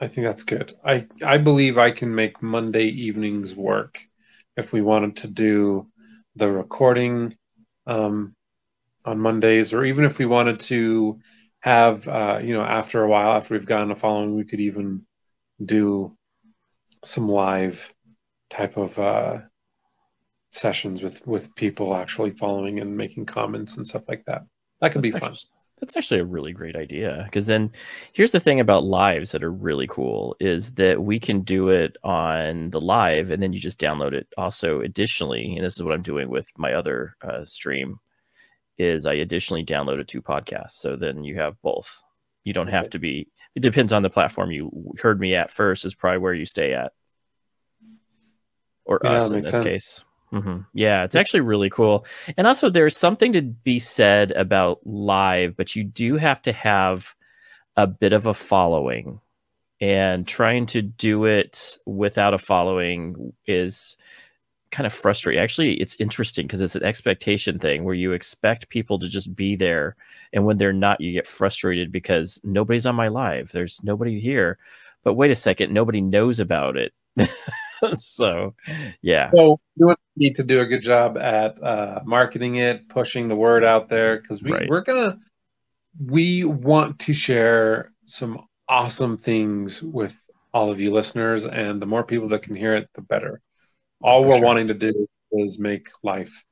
I 0.00 0.06
think 0.06 0.26
that's 0.26 0.44
good. 0.44 0.74
I 0.84 1.06
I 1.24 1.38
believe 1.38 1.76
I 1.76 1.90
can 1.90 2.14
make 2.14 2.42
Monday 2.42 2.86
evenings 2.86 3.54
work 3.54 4.00
if 4.56 4.72
we 4.72 4.80
wanted 4.80 5.16
to 5.16 5.28
do 5.28 5.88
the 6.36 6.50
recording 6.50 7.36
um, 7.86 8.34
on 9.04 9.18
Mondays, 9.18 9.74
or 9.74 9.84
even 9.84 10.04
if 10.04 10.18
we 10.18 10.26
wanted 10.26 10.60
to 10.60 11.18
have 11.60 12.06
uh, 12.06 12.40
you 12.42 12.54
know 12.54 12.62
after 12.62 13.02
a 13.02 13.08
while 13.08 13.36
after 13.36 13.54
we've 13.54 13.66
gotten 13.66 13.90
a 13.90 13.96
following, 13.96 14.36
we 14.36 14.44
could 14.44 14.60
even 14.60 15.04
do 15.64 16.16
some 17.04 17.28
live 17.28 17.92
type 18.50 18.76
of 18.76 18.98
uh, 18.98 19.38
sessions 20.50 21.02
with 21.02 21.26
with 21.26 21.54
people 21.54 21.94
actually 21.94 22.30
following 22.32 22.80
and 22.80 22.96
making 22.96 23.26
comments 23.26 23.76
and 23.76 23.86
stuff 23.86 24.08
like 24.08 24.24
that. 24.26 24.42
That 24.80 24.92
could 24.92 25.02
that's 25.02 25.14
be 25.14 25.18
fun. 25.18 25.34
That's 25.80 25.96
actually 25.96 26.20
a 26.20 26.26
really 26.26 26.52
great 26.52 26.76
idea 26.76 27.22
because 27.24 27.46
then 27.46 27.72
here's 28.12 28.32
the 28.32 28.40
thing 28.40 28.60
about 28.60 28.84
lives 28.84 29.32
that 29.32 29.42
are 29.42 29.52
really 29.52 29.86
cool 29.86 30.36
is 30.38 30.72
that 30.72 31.02
we 31.02 31.18
can 31.18 31.40
do 31.40 31.70
it 31.70 31.96
on 32.04 32.68
the 32.68 32.80
live 32.80 33.30
and 33.30 33.42
then 33.42 33.54
you 33.54 33.60
just 33.60 33.80
download 33.80 34.12
it. 34.12 34.26
Also, 34.36 34.82
additionally, 34.82 35.56
and 35.56 35.64
this 35.64 35.76
is 35.76 35.82
what 35.82 35.94
I'm 35.94 36.02
doing 36.02 36.28
with 36.28 36.46
my 36.58 36.74
other 36.74 37.16
uh, 37.22 37.46
stream, 37.46 37.98
is 38.76 39.06
I 39.06 39.14
additionally 39.14 39.64
downloaded 39.64 40.06
two 40.06 40.20
podcasts. 40.20 40.72
So 40.72 40.96
then 40.96 41.24
you 41.24 41.36
have 41.36 41.60
both. 41.62 42.02
You 42.44 42.52
don't 42.52 42.68
have 42.68 42.90
to 42.90 42.98
be. 42.98 43.28
It 43.54 43.60
depends 43.60 43.92
on 43.92 44.02
the 44.02 44.10
platform 44.10 44.50
you 44.50 44.94
heard 45.00 45.18
me 45.18 45.34
at 45.34 45.50
first. 45.50 45.86
Is 45.86 45.94
probably 45.94 46.18
where 46.18 46.34
you 46.34 46.44
stay 46.44 46.74
at, 46.74 46.92
or 48.84 49.00
yeah, 49.02 49.12
us 49.12 49.30
in 49.30 49.42
this 49.42 49.50
sense. 49.50 49.72
case. 49.72 50.04
Mm-hmm. 50.32 50.60
Yeah, 50.74 51.04
it's 51.04 51.16
actually 51.16 51.40
really 51.40 51.70
cool. 51.70 52.06
And 52.36 52.46
also, 52.46 52.70
there's 52.70 52.96
something 52.96 53.32
to 53.32 53.42
be 53.42 53.78
said 53.78 54.32
about 54.32 54.86
live, 54.86 55.56
but 55.56 55.74
you 55.74 55.84
do 55.84 56.16
have 56.16 56.40
to 56.42 56.52
have 56.52 57.14
a 57.76 57.86
bit 57.86 58.12
of 58.12 58.26
a 58.26 58.34
following. 58.34 59.20
And 59.80 60.28
trying 60.28 60.66
to 60.66 60.82
do 60.82 61.24
it 61.24 61.78
without 61.86 62.34
a 62.34 62.38
following 62.38 63.32
is 63.46 63.96
kind 64.70 64.86
of 64.86 64.92
frustrating. 64.92 65.42
Actually, 65.42 65.74
it's 65.80 65.96
interesting 65.98 66.46
because 66.46 66.60
it's 66.60 66.76
an 66.76 66.84
expectation 66.84 67.58
thing 67.58 67.84
where 67.84 67.94
you 67.94 68.12
expect 68.12 68.68
people 68.68 68.98
to 68.98 69.08
just 69.08 69.34
be 69.34 69.56
there. 69.56 69.96
And 70.32 70.44
when 70.44 70.58
they're 70.58 70.72
not, 70.72 71.00
you 71.00 71.12
get 71.12 71.26
frustrated 71.26 71.90
because 71.90 72.40
nobody's 72.44 72.86
on 72.86 72.94
my 72.94 73.08
live. 73.08 73.52
There's 73.52 73.80
nobody 73.82 74.20
here. 74.20 74.58
But 75.02 75.14
wait 75.14 75.30
a 75.30 75.34
second, 75.34 75.72
nobody 75.72 76.00
knows 76.00 76.40
about 76.40 76.76
it. 76.76 76.92
so, 77.96 78.54
yeah. 79.02 79.30
So 79.34 79.60
you 79.76 79.94
need 80.16 80.34
to 80.36 80.42
do 80.42 80.60
a 80.60 80.66
good 80.66 80.82
job 80.82 81.16
at 81.16 81.62
uh, 81.62 82.00
marketing 82.04 82.56
it, 82.56 82.88
pushing 82.88 83.28
the 83.28 83.36
word 83.36 83.64
out 83.64 83.88
there 83.88 84.20
because 84.20 84.42
we, 84.42 84.52
right. 84.52 84.68
we're 84.68 84.82
gonna 84.82 85.18
we 86.04 86.44
want 86.44 86.98
to 87.00 87.14
share 87.14 87.92
some 88.06 88.46
awesome 88.68 89.18
things 89.18 89.82
with 89.82 90.20
all 90.52 90.70
of 90.70 90.80
you 90.80 90.92
listeners, 90.92 91.46
and 91.46 91.80
the 91.80 91.86
more 91.86 92.04
people 92.04 92.28
that 92.28 92.42
can 92.42 92.56
hear 92.56 92.74
it, 92.74 92.88
the 92.94 93.02
better. 93.02 93.40
All 94.02 94.22
For 94.22 94.30
we're 94.30 94.36
sure. 94.36 94.46
wanting 94.46 94.68
to 94.68 94.74
do 94.74 95.06
is 95.32 95.58
make 95.58 95.88
life 96.02 96.44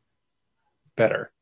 better. 0.97 1.32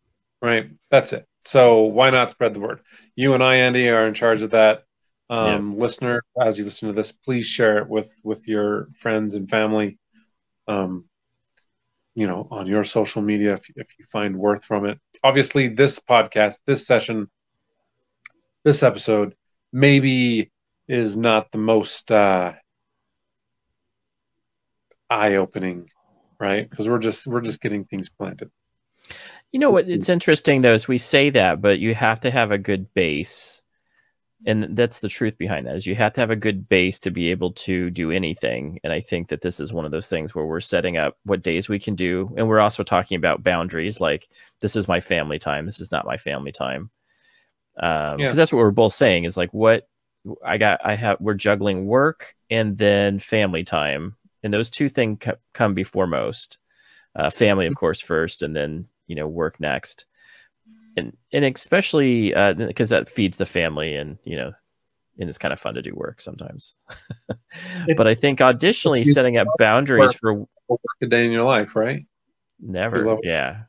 right? 0.40 0.70
That's 0.90 1.12
it. 1.12 1.26
So 1.44 1.82
why 1.82 2.10
not 2.10 2.30
spread 2.30 2.54
the 2.54 2.60
word? 2.60 2.80
You 3.14 3.34
and 3.34 3.42
I, 3.42 3.56
Andy, 3.56 3.88
are 3.88 4.06
in 4.06 4.14
charge 4.14 4.42
of 4.42 4.50
that. 4.50 4.84
Um, 5.28 5.72
yeah. 5.72 5.80
Listener, 5.82 6.22
as 6.40 6.58
you 6.58 6.64
listen 6.64 6.88
to 6.88 6.94
this, 6.94 7.12
please 7.12 7.46
share 7.46 7.78
it 7.78 7.88
with 7.88 8.20
with 8.22 8.46
your 8.46 8.88
friends 8.94 9.34
and 9.34 9.48
family. 9.48 9.98
Um, 10.68 11.06
you 12.14 12.26
know, 12.26 12.48
on 12.50 12.66
your 12.66 12.82
social 12.82 13.22
media 13.22 13.54
if, 13.54 13.68
if 13.76 13.88
you 13.98 14.04
find 14.10 14.36
worth 14.36 14.64
from 14.64 14.86
it. 14.86 14.98
Obviously, 15.22 15.68
this 15.68 15.98
podcast, 15.98 16.60
this 16.64 16.86
session, 16.86 17.28
this 18.64 18.82
episode, 18.82 19.34
maybe 19.72 20.50
is 20.88 21.16
not 21.16 21.52
the 21.52 21.58
most 21.58 22.10
uh, 22.10 22.52
eye-opening, 25.10 25.90
right? 26.40 26.68
Because 26.68 26.88
we're 26.88 26.98
just 26.98 27.26
we're 27.26 27.42
just 27.42 27.60
getting 27.60 27.84
things 27.84 28.08
planted. 28.08 28.50
You 29.52 29.60
know 29.60 29.70
what? 29.70 29.88
It's 29.88 30.08
interesting 30.08 30.62
though, 30.62 30.74
is 30.74 30.88
we 30.88 30.98
say 30.98 31.30
that, 31.30 31.60
but 31.60 31.78
you 31.78 31.94
have 31.94 32.20
to 32.20 32.30
have 32.30 32.50
a 32.50 32.58
good 32.58 32.92
base. 32.94 33.62
And 34.44 34.76
that's 34.76 34.98
the 34.98 35.08
truth 35.08 35.38
behind 35.38 35.66
that 35.66 35.76
is 35.76 35.86
you 35.86 35.94
have 35.94 36.12
to 36.12 36.20
have 36.20 36.30
a 36.30 36.36
good 36.36 36.68
base 36.68 37.00
to 37.00 37.10
be 37.10 37.30
able 37.30 37.52
to 37.52 37.88
do 37.90 38.10
anything. 38.10 38.78
And 38.84 38.92
I 38.92 39.00
think 39.00 39.28
that 39.28 39.40
this 39.40 39.60
is 39.60 39.72
one 39.72 39.86
of 39.86 39.92
those 39.92 40.08
things 40.08 40.34
where 40.34 40.44
we're 40.44 40.60
setting 40.60 40.98
up 40.98 41.16
what 41.24 41.42
days 41.42 41.68
we 41.68 41.78
can 41.78 41.94
do. 41.94 42.32
And 42.36 42.46
we're 42.46 42.60
also 42.60 42.82
talking 42.82 43.16
about 43.16 43.42
boundaries, 43.42 43.98
like 43.98 44.28
this 44.60 44.76
is 44.76 44.88
my 44.88 45.00
family 45.00 45.38
time. 45.38 45.64
This 45.64 45.80
is 45.80 45.90
not 45.90 46.04
my 46.04 46.18
family 46.18 46.52
time. 46.52 46.90
Um, 47.80 48.16
because 48.16 48.36
that's 48.36 48.52
what 48.52 48.58
we're 48.58 48.70
both 48.70 48.94
saying 48.94 49.24
is 49.24 49.36
like 49.36 49.52
what 49.54 49.88
I 50.44 50.58
got, 50.58 50.80
I 50.84 50.96
have, 50.96 51.18
we're 51.20 51.34
juggling 51.34 51.86
work 51.86 52.34
and 52.50 52.76
then 52.76 53.18
family 53.18 53.64
time. 53.64 54.16
And 54.42 54.52
those 54.52 54.70
two 54.70 54.88
things 54.88 55.24
come 55.54 55.74
before 55.74 56.06
most. 56.06 56.58
Uh, 57.14 57.30
family, 57.30 57.66
of 57.66 57.74
course, 57.74 58.02
first, 58.02 58.42
and 58.42 58.54
then 58.54 58.88
you 59.06 59.16
know 59.16 59.26
work 59.26 59.58
next 59.58 60.04
and 60.96 61.16
and 61.32 61.44
especially 61.44 62.28
because 62.56 62.92
uh, 62.92 62.98
that 62.98 63.08
feeds 63.08 63.36
the 63.36 63.46
family 63.46 63.94
and 63.94 64.18
you 64.24 64.36
know 64.36 64.52
and 65.18 65.28
it's 65.28 65.38
kind 65.38 65.52
of 65.52 65.60
fun 65.60 65.74
to 65.74 65.82
do 65.82 65.94
work 65.94 66.20
sometimes. 66.20 66.74
But 67.96 68.06
i 68.06 68.14
think 68.14 68.40
additionally 68.40 69.02
setting 69.02 69.38
up 69.38 69.48
boundaries 69.58 70.12
for 70.12 70.46
a 71.00 71.06
day 71.06 71.24
in 71.24 71.32
your 71.32 71.44
life 71.44 71.74
right? 71.74 72.04
Never 72.60 73.18
yeah. 73.22 73.62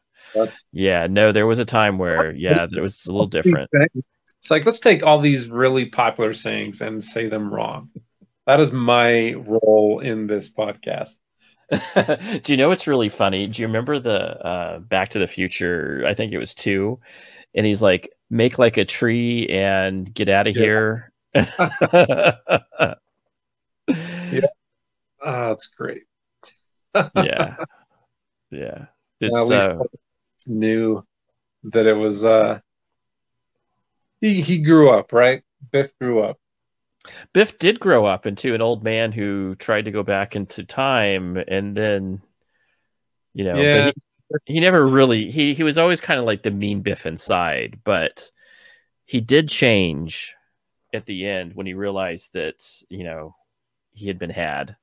yeah 0.72 1.08
no 1.08 1.32
there 1.32 1.48
was 1.48 1.60
a 1.60 1.66
time 1.66 1.98
where 1.98 2.32
yeah 2.32 2.68
it 2.70 2.82
was 2.82 3.06
a 3.06 3.12
little 3.12 3.28
different. 3.28 3.70
it's 3.74 4.52
like 4.52 4.66
let's 4.66 4.80
take 4.80 5.04
all 5.04 5.20
these 5.20 5.50
really 5.50 5.86
popular 5.86 6.34
sayings 6.34 6.82
and 6.82 7.04
say 7.04 7.28
them 7.28 7.54
wrong. 7.54 7.90
That 8.46 8.60
is 8.60 8.72
my 8.72 9.34
role 9.34 10.00
in 10.00 10.28
this 10.28 10.50
podcast 10.50 11.16
Do 12.44 12.54
you 12.54 12.58
know 12.58 12.70
what's 12.70 12.88
really 12.88 13.10
funny? 13.10 13.48
Do 13.48 13.62
you 13.62 13.68
remember 13.68 14.00
the 14.00 14.46
uh, 14.46 14.80
Back 14.80 15.10
to 15.10 15.20
the 15.20 15.28
Future? 15.28 16.04
I 16.08 16.14
think 16.14 16.32
it 16.32 16.38
was 16.38 16.54
two, 16.54 17.00
and 17.54 17.66
he's 17.66 17.82
like, 17.82 18.10
"Make 18.30 18.58
like 18.58 18.78
a 18.78 18.86
tree 18.86 19.48
and 19.50 20.12
get 20.14 20.30
out 20.30 20.48
of 20.48 20.56
yeah. 20.56 20.62
here." 20.64 21.12
yeah, 21.36 22.96
oh, 25.22 25.50
that's 25.50 25.68
great. 25.68 26.04
yeah, 26.96 27.58
yeah. 28.50 28.86
It's 29.20 29.52
uh, 29.52 29.80
knew 30.46 31.06
that 31.64 31.86
it 31.86 31.98
was. 31.98 32.24
uh 32.24 32.60
He 34.22 34.40
he 34.40 34.60
grew 34.60 34.90
up, 34.90 35.12
right? 35.12 35.44
Biff 35.72 35.92
grew 36.00 36.22
up. 36.22 36.40
Biff 37.34 37.58
did 37.58 37.80
grow 37.80 38.06
up 38.06 38.26
into 38.26 38.54
an 38.54 38.62
old 38.62 38.84
man 38.84 39.12
who 39.12 39.56
tried 39.56 39.86
to 39.86 39.92
go 39.92 40.04
back 40.04 40.36
into 40.36 40.64
time, 40.64 41.38
and 41.38 41.76
then, 41.76 42.22
you 43.34 43.44
know, 43.44 43.56
yeah. 43.56 43.92
he, 44.46 44.54
he 44.56 44.60
never 44.60 44.86
really 44.86 45.32
he 45.32 45.54
he 45.54 45.64
was 45.64 45.78
always 45.78 46.02
kind 46.02 46.20
of 46.20 46.26
like 46.26 46.44
the 46.44 46.52
mean 46.52 46.82
Biff 46.82 47.06
inside, 47.06 47.80
but 47.84 48.30
he 49.06 49.22
did 49.22 49.50
change 49.50 50.36
at 50.94 51.06
the 51.06 51.28
end 51.28 51.54
when 51.54 51.66
he 51.66 51.74
realized 51.74 52.34
that 52.34 52.64
you 52.90 53.04
know 53.04 53.36
he 53.94 54.08
had 54.08 54.20
been 54.20 54.30
had. 54.30 54.76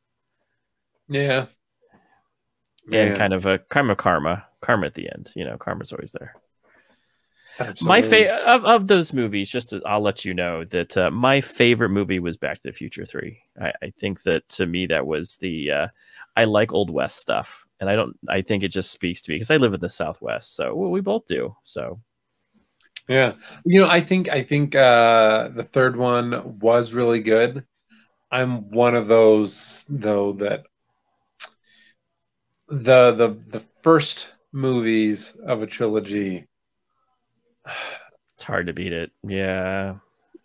Yeah. 1.09 1.47
And 2.93 3.17
kind 3.17 3.33
of 3.33 3.47
a 3.47 3.53
of 3.53 3.97
karma, 3.97 4.47
karma 4.61 4.87
at 4.87 4.95
the 4.95 5.11
end. 5.11 5.31
You 5.35 5.45
know, 5.45 5.57
karma's 5.57 5.93
always 5.93 6.13
there. 6.13 6.35
Absolutely. 7.59 7.89
My 7.89 8.03
favorite 8.03 8.43
of, 8.47 8.65
of 8.65 8.87
those 8.89 9.13
movies, 9.13 9.49
just 9.49 9.69
to, 9.71 9.83
I'll 9.87 10.01
let 10.01 10.25
you 10.25 10.35
know 10.35 10.65
that 10.65 10.97
uh, 10.97 11.11
my 11.11 11.41
favorite 11.41 11.91
movie 11.91 12.19
was 12.19 12.37
Back 12.37 12.63
to 12.63 12.69
the 12.69 12.73
Future 12.73 13.07
Three. 13.07 13.41
I, 13.61 13.73
I 13.83 13.93
think 13.99 14.23
that 14.23 14.49
to 14.51 14.67
me 14.67 14.87
that 14.87 15.07
was 15.07 15.37
the 15.37 15.71
uh, 15.71 15.87
I 16.37 16.45
like 16.45 16.73
old 16.73 16.91
west 16.91 17.17
stuff, 17.17 17.65
and 17.81 17.89
I 17.89 17.95
don't. 17.95 18.17
I 18.29 18.43
think 18.43 18.63
it 18.63 18.69
just 18.69 18.91
speaks 18.91 19.23
to 19.23 19.31
me 19.31 19.37
because 19.37 19.51
I 19.51 19.59
live 19.59 19.75
in 19.75 19.81
the 19.81 19.89
Southwest, 19.89 20.57
so 20.57 20.75
well, 20.75 20.91
we 20.91 21.01
both 21.01 21.27
do. 21.27 21.55
So 21.63 22.01
yeah, 23.09 23.35
you 23.65 23.81
know, 23.81 23.89
I 23.89 24.01
think 24.01 24.29
I 24.31 24.43
think 24.43 24.75
uh, 24.75 25.49
the 25.49 25.65
third 25.65 25.97
one 25.97 26.59
was 26.59 26.95
really 26.95 27.21
good. 27.21 27.65
I'm 28.31 28.71
one 28.71 28.95
of 28.95 29.07
those 29.07 29.85
though 29.89 30.33
that 30.35 30.65
the 32.69 33.13
the 33.13 33.39
the 33.49 33.61
first 33.83 34.35
movies 34.53 35.37
of 35.47 35.63
a 35.63 35.67
trilogy 35.67 36.49
it's 38.35 38.45
hard 38.45 38.67
to 38.67 38.73
beat 38.73 38.93
it. 38.93 39.11
Yeah. 39.27 39.97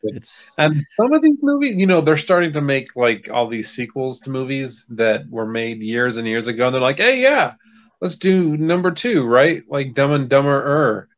It's 0.01 0.53
and 0.57 0.81
some 0.95 1.11
of 1.11 1.21
these 1.21 1.37
movies, 1.41 1.75
you 1.75 1.85
know, 1.85 1.99
they're 1.99 2.15
starting 2.15 2.53
to 2.53 2.61
make 2.61 2.95
like 2.95 3.29
all 3.29 3.47
these 3.47 3.69
sequels 3.69 4.19
to 4.21 4.29
movies 4.29 4.85
that 4.91 5.29
were 5.29 5.45
made 5.45 5.81
years 5.81 6.15
and 6.15 6.25
years 6.25 6.47
ago. 6.47 6.67
And 6.67 6.73
they're 6.73 6.81
like, 6.81 6.99
hey, 6.99 7.21
yeah, 7.21 7.55
let's 7.99 8.15
do 8.15 8.55
number 8.57 8.91
two, 8.91 9.25
right? 9.25 9.61
Like 9.67 9.93
Dumb 9.93 10.13
and 10.13 10.29
Dumber. 10.29 11.09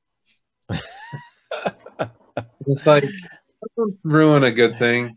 it's 2.68 2.86
like 2.86 3.06
ruin 4.04 4.44
a 4.44 4.52
good 4.52 4.78
thing. 4.80 5.16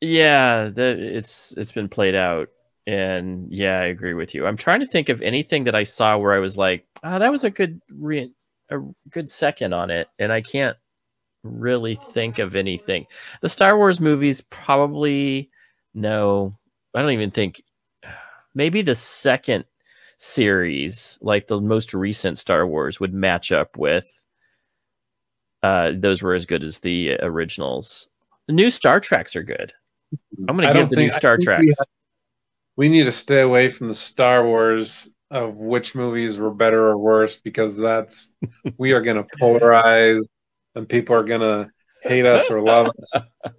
Yeah, 0.00 0.70
that 0.74 0.98
it's 0.98 1.52
it's 1.56 1.72
been 1.72 1.88
played 1.88 2.14
out, 2.14 2.50
and 2.86 3.50
yeah, 3.50 3.80
I 3.80 3.84
agree 3.84 4.14
with 4.14 4.34
you. 4.34 4.46
I'm 4.46 4.56
trying 4.56 4.80
to 4.80 4.86
think 4.86 5.08
of 5.08 5.22
anything 5.22 5.64
that 5.64 5.74
I 5.74 5.82
saw 5.84 6.18
where 6.18 6.32
I 6.32 6.40
was 6.40 6.58
like, 6.58 6.86
oh, 7.02 7.18
that 7.18 7.30
was 7.30 7.44
a 7.44 7.50
good 7.50 7.80
re- 7.90 8.32
a 8.70 8.78
good 9.10 9.30
second 9.30 9.72
on 9.72 9.90
it, 9.90 10.08
and 10.18 10.32
I 10.32 10.40
can't 10.40 10.76
really 11.42 11.94
think 11.94 12.38
of 12.38 12.56
anything. 12.56 13.06
The 13.40 13.48
Star 13.48 13.76
Wars 13.76 14.00
movies 14.00 14.40
probably 14.40 15.50
no. 15.94 16.56
I 16.94 17.02
don't 17.02 17.10
even 17.10 17.30
think 17.30 17.62
maybe 18.54 18.82
the 18.82 18.94
second 18.94 19.64
series, 20.18 21.18
like 21.20 21.46
the 21.46 21.60
most 21.60 21.92
recent 21.92 22.38
Star 22.38 22.66
Wars, 22.66 23.00
would 23.00 23.12
match 23.12 23.52
up 23.52 23.76
with. 23.76 24.24
Uh, 25.62 25.92
those 25.96 26.22
were 26.22 26.34
as 26.34 26.46
good 26.46 26.62
as 26.62 26.78
the 26.80 27.14
originals. 27.22 28.08
The 28.46 28.52
new 28.52 28.70
Star 28.70 29.00
Treks 29.00 29.34
are 29.34 29.42
good. 29.42 29.72
I'm 30.48 30.56
going 30.56 30.68
to 30.68 30.74
give 30.74 30.90
the 30.90 30.96
think, 30.96 31.12
new 31.12 31.16
Star 31.16 31.38
Treks. 31.40 31.74
We, 32.76 32.88
we 32.88 32.88
need 32.88 33.04
to 33.04 33.12
stay 33.12 33.40
away 33.40 33.68
from 33.68 33.88
the 33.88 33.94
Star 33.94 34.44
Wars 34.44 35.13
of 35.34 35.56
which 35.56 35.96
movies 35.96 36.38
were 36.38 36.54
better 36.54 36.86
or 36.86 36.96
worse 36.96 37.36
because 37.36 37.76
that's 37.76 38.36
we 38.78 38.92
are 38.92 39.00
going 39.00 39.16
to 39.16 39.24
polarize 39.36 40.24
and 40.76 40.88
people 40.88 41.16
are 41.16 41.24
going 41.24 41.40
to 41.40 41.68
hate 42.04 42.24
us 42.24 42.50
or 42.50 42.60
love 42.60 42.86
us. 42.86 43.12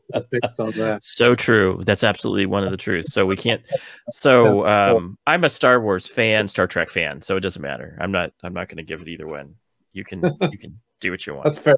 That's 0.09 0.25
based 0.27 0.59
on 0.61 0.71
that. 0.71 1.03
So 1.03 1.35
true. 1.35 1.83
That's 1.85 2.03
absolutely 2.03 2.45
one 2.45 2.63
of 2.63 2.71
the 2.71 2.77
truths. 2.77 3.11
So 3.11 3.25
we 3.25 3.35
can't 3.35 3.61
so 4.09 4.65
um 4.65 5.17
i'm 5.27 5.43
a 5.43 5.49
star 5.49 5.81
wars 5.81 6.07
fan 6.07 6.47
star 6.47 6.67
trek 6.67 6.89
fan 6.89 7.21
so 7.21 7.35
it 7.35 7.41
doesn't 7.41 7.61
matter. 7.61 7.97
I'm 7.99 8.11
not 8.11 8.31
i'm 8.41 8.53
not 8.53 8.69
going 8.69 8.77
to 8.77 8.83
give 8.83 9.01
it 9.01 9.09
either 9.09 9.27
one. 9.27 9.55
You 9.91 10.05
can 10.05 10.21
you 10.23 10.57
can 10.57 10.79
do 11.01 11.11
what 11.11 11.27
you 11.27 11.33
want. 11.33 11.43
That's 11.43 11.59
fair. 11.59 11.75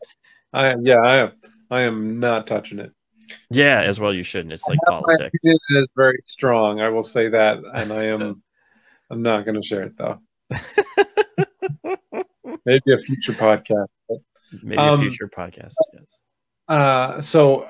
I 0.54 0.76
yeah 0.80 1.02
i 1.02 1.16
am 1.16 1.32
i 1.72 1.82
am 1.82 2.20
not 2.20 2.46
touching 2.46 2.78
it. 2.78 2.92
Yeah 3.50 3.82
as 3.82 4.00
well 4.00 4.14
you 4.14 4.24
shouldn't. 4.24 4.54
It's 4.54 4.68
like 4.68 4.80
politics. 4.88 5.40
it 5.42 5.60
is 5.72 5.88
very 5.96 6.20
strong 6.28 6.82
i 6.82 6.88
will 6.88 7.04
say 7.04 7.30
that 7.30 7.58
and 7.74 7.92
i 7.92 8.04
am 8.04 8.44
I'm 9.10 9.22
not 9.22 9.46
going 9.46 9.62
to 9.62 9.68
share 9.68 9.84
it 9.84 9.98
though. 9.98 10.20
Maybe 12.66 12.94
a 12.94 12.98
future 12.98 13.34
podcast. 13.34 13.88
But, 14.10 14.18
Maybe 14.64 14.78
um, 14.78 15.00
a 15.00 15.02
future 15.02 15.28
podcast. 15.28 15.74
Yes. 15.94 16.20
Uh, 16.68 17.22
so, 17.22 17.68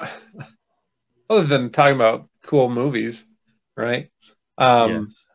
other 1.29 1.43
than 1.43 1.69
talking 1.69 1.95
about 1.95 2.27
cool 2.43 2.69
movies, 2.69 3.25
right? 3.75 4.09
Um, 4.57 5.05
yes. 5.05 5.25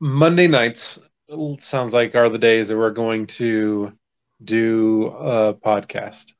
Monday 0.00 0.46
nights 0.46 1.00
sounds 1.58 1.94
like 1.94 2.14
are 2.14 2.28
the 2.28 2.38
days 2.38 2.68
that 2.68 2.76
we're 2.76 2.90
going 2.90 3.26
to 3.26 3.92
do 4.42 5.06
a 5.06 5.54
podcast, 5.54 6.34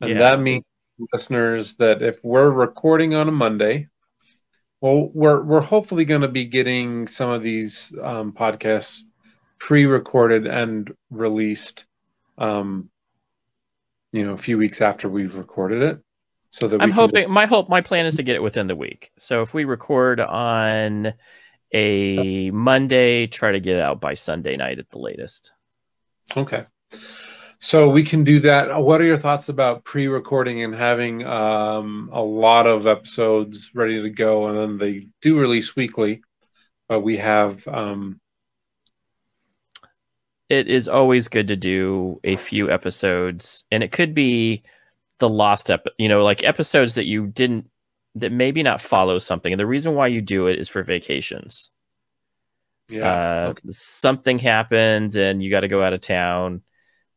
and 0.00 0.10
yeah. 0.10 0.18
that 0.18 0.40
means 0.40 0.64
listeners 1.12 1.76
that 1.76 2.02
if 2.02 2.22
we're 2.22 2.50
recording 2.50 3.14
on 3.14 3.28
a 3.28 3.32
Monday, 3.32 3.88
well, 4.80 5.10
we're 5.12 5.42
we're 5.42 5.60
hopefully 5.60 6.04
going 6.04 6.20
to 6.20 6.28
be 6.28 6.44
getting 6.44 7.06
some 7.06 7.30
of 7.30 7.42
these 7.42 7.94
um, 8.02 8.32
podcasts 8.32 9.00
pre-recorded 9.58 10.46
and 10.46 10.94
released. 11.10 11.86
Um, 12.36 12.90
you 14.12 14.24
know, 14.24 14.32
a 14.32 14.38
few 14.38 14.56
weeks 14.56 14.80
after 14.80 15.08
we've 15.08 15.36
recorded 15.36 15.82
it, 15.82 16.00
so 16.50 16.68
that 16.68 16.80
I'm 16.80 16.90
hoping. 16.92 17.30
My 17.30 17.46
hope, 17.46 17.68
my 17.68 17.80
plan 17.80 18.06
is 18.06 18.16
to 18.16 18.22
get 18.22 18.36
it 18.36 18.42
within 18.42 18.66
the 18.66 18.76
week. 18.76 19.10
So 19.18 19.42
if 19.42 19.52
we 19.52 19.64
record 19.64 20.20
on 20.20 21.12
a 21.74 22.50
Monday, 22.50 23.26
try 23.26 23.52
to 23.52 23.60
get 23.60 23.76
it 23.76 23.82
out 23.82 24.00
by 24.00 24.14
Sunday 24.14 24.56
night 24.56 24.78
at 24.78 24.88
the 24.90 24.98
latest. 24.98 25.52
Okay. 26.36 26.64
So 27.60 27.88
we 27.88 28.04
can 28.04 28.22
do 28.22 28.38
that. 28.40 28.80
What 28.80 29.00
are 29.00 29.04
your 29.04 29.18
thoughts 29.18 29.48
about 29.48 29.84
pre-recording 29.84 30.62
and 30.62 30.74
having 30.74 31.26
um, 31.26 32.08
a 32.12 32.22
lot 32.22 32.68
of 32.68 32.86
episodes 32.86 33.72
ready 33.74 34.00
to 34.00 34.10
go, 34.10 34.46
and 34.46 34.56
then 34.56 34.78
they 34.78 35.02
do 35.20 35.40
release 35.40 35.74
weekly, 35.74 36.22
but 36.88 37.00
we 37.00 37.16
have. 37.16 37.66
Um... 37.66 38.20
It 40.48 40.68
is 40.68 40.88
always 40.88 41.26
good 41.28 41.48
to 41.48 41.56
do 41.56 42.20
a 42.22 42.36
few 42.36 42.70
episodes, 42.70 43.64
and 43.70 43.82
it 43.82 43.92
could 43.92 44.14
be 44.14 44.62
the 45.18 45.28
lost 45.28 45.68
ep, 45.68 45.88
you 45.98 46.08
know, 46.08 46.22
like 46.22 46.44
episodes 46.44 46.94
that 46.94 47.06
you 47.06 47.26
didn't 47.26 47.68
that 48.14 48.32
maybe 48.32 48.62
not 48.62 48.80
follow 48.80 49.18
something. 49.18 49.52
And 49.52 49.60
the 49.60 49.66
reason 49.66 49.94
why 49.94 50.06
you 50.06 50.20
do 50.20 50.46
it 50.46 50.58
is 50.58 50.68
for 50.68 50.82
vacations. 50.82 51.70
Yeah. 52.88 53.04
Uh, 53.04 53.48
okay. 53.50 53.68
Something 53.70 54.38
happens 54.38 55.16
and 55.16 55.42
you 55.42 55.50
got 55.50 55.60
to 55.60 55.68
go 55.68 55.82
out 55.82 55.92
of 55.92 56.00
town 56.00 56.62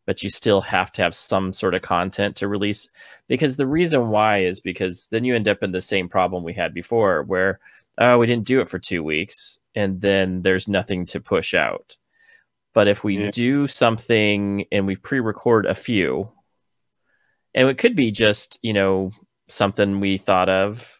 but 0.05 0.24
you 0.24 0.29
still 0.29 0.62
have 0.62 0.91
to 0.93 1.01
have 1.01 1.13
some 1.13 1.53
sort 1.53 1.75
of 1.75 1.81
content 1.81 2.36
to 2.38 2.48
release. 2.48 2.89
Because 3.27 3.58
the 3.58 3.67
reason 3.67 4.10
why 4.10 4.39
is 4.39 4.60
because 4.60 5.08
then 5.12 5.24
you 5.24 5.36
end 5.36 5.48
up 5.48 5.63
in 5.63 5.72
the 5.72 5.81
same 5.81 6.10
problem 6.10 6.43
we 6.43 6.53
had 6.53 6.74
before 6.74 7.24
where 7.24 7.60
oh 7.98 8.17
we 8.17 8.25
didn't 8.25 8.48
do 8.48 8.62
it 8.62 8.70
for 8.70 8.79
two 8.79 9.03
weeks 9.03 9.60
and 9.75 10.01
then 10.01 10.41
there's 10.41 10.67
nothing 10.67 11.05
to 11.08 11.20
push 11.20 11.53
out. 11.53 11.98
But 12.74 12.88
if 12.88 13.03
we 13.03 13.17
yeah. 13.17 13.31
do 13.31 13.67
something 13.67 14.65
and 14.72 14.88
we 14.88 14.96
pre-record 14.96 15.65
a 15.65 15.75
few 15.75 16.29
and 17.53 17.67
it 17.67 17.77
could 17.77 17.96
be 17.96 18.12
just 18.12 18.60
you 18.62 18.74
know 18.74 19.12
something 19.48 20.00
we 20.00 20.17
thought 20.17 20.50
of. 20.50 21.00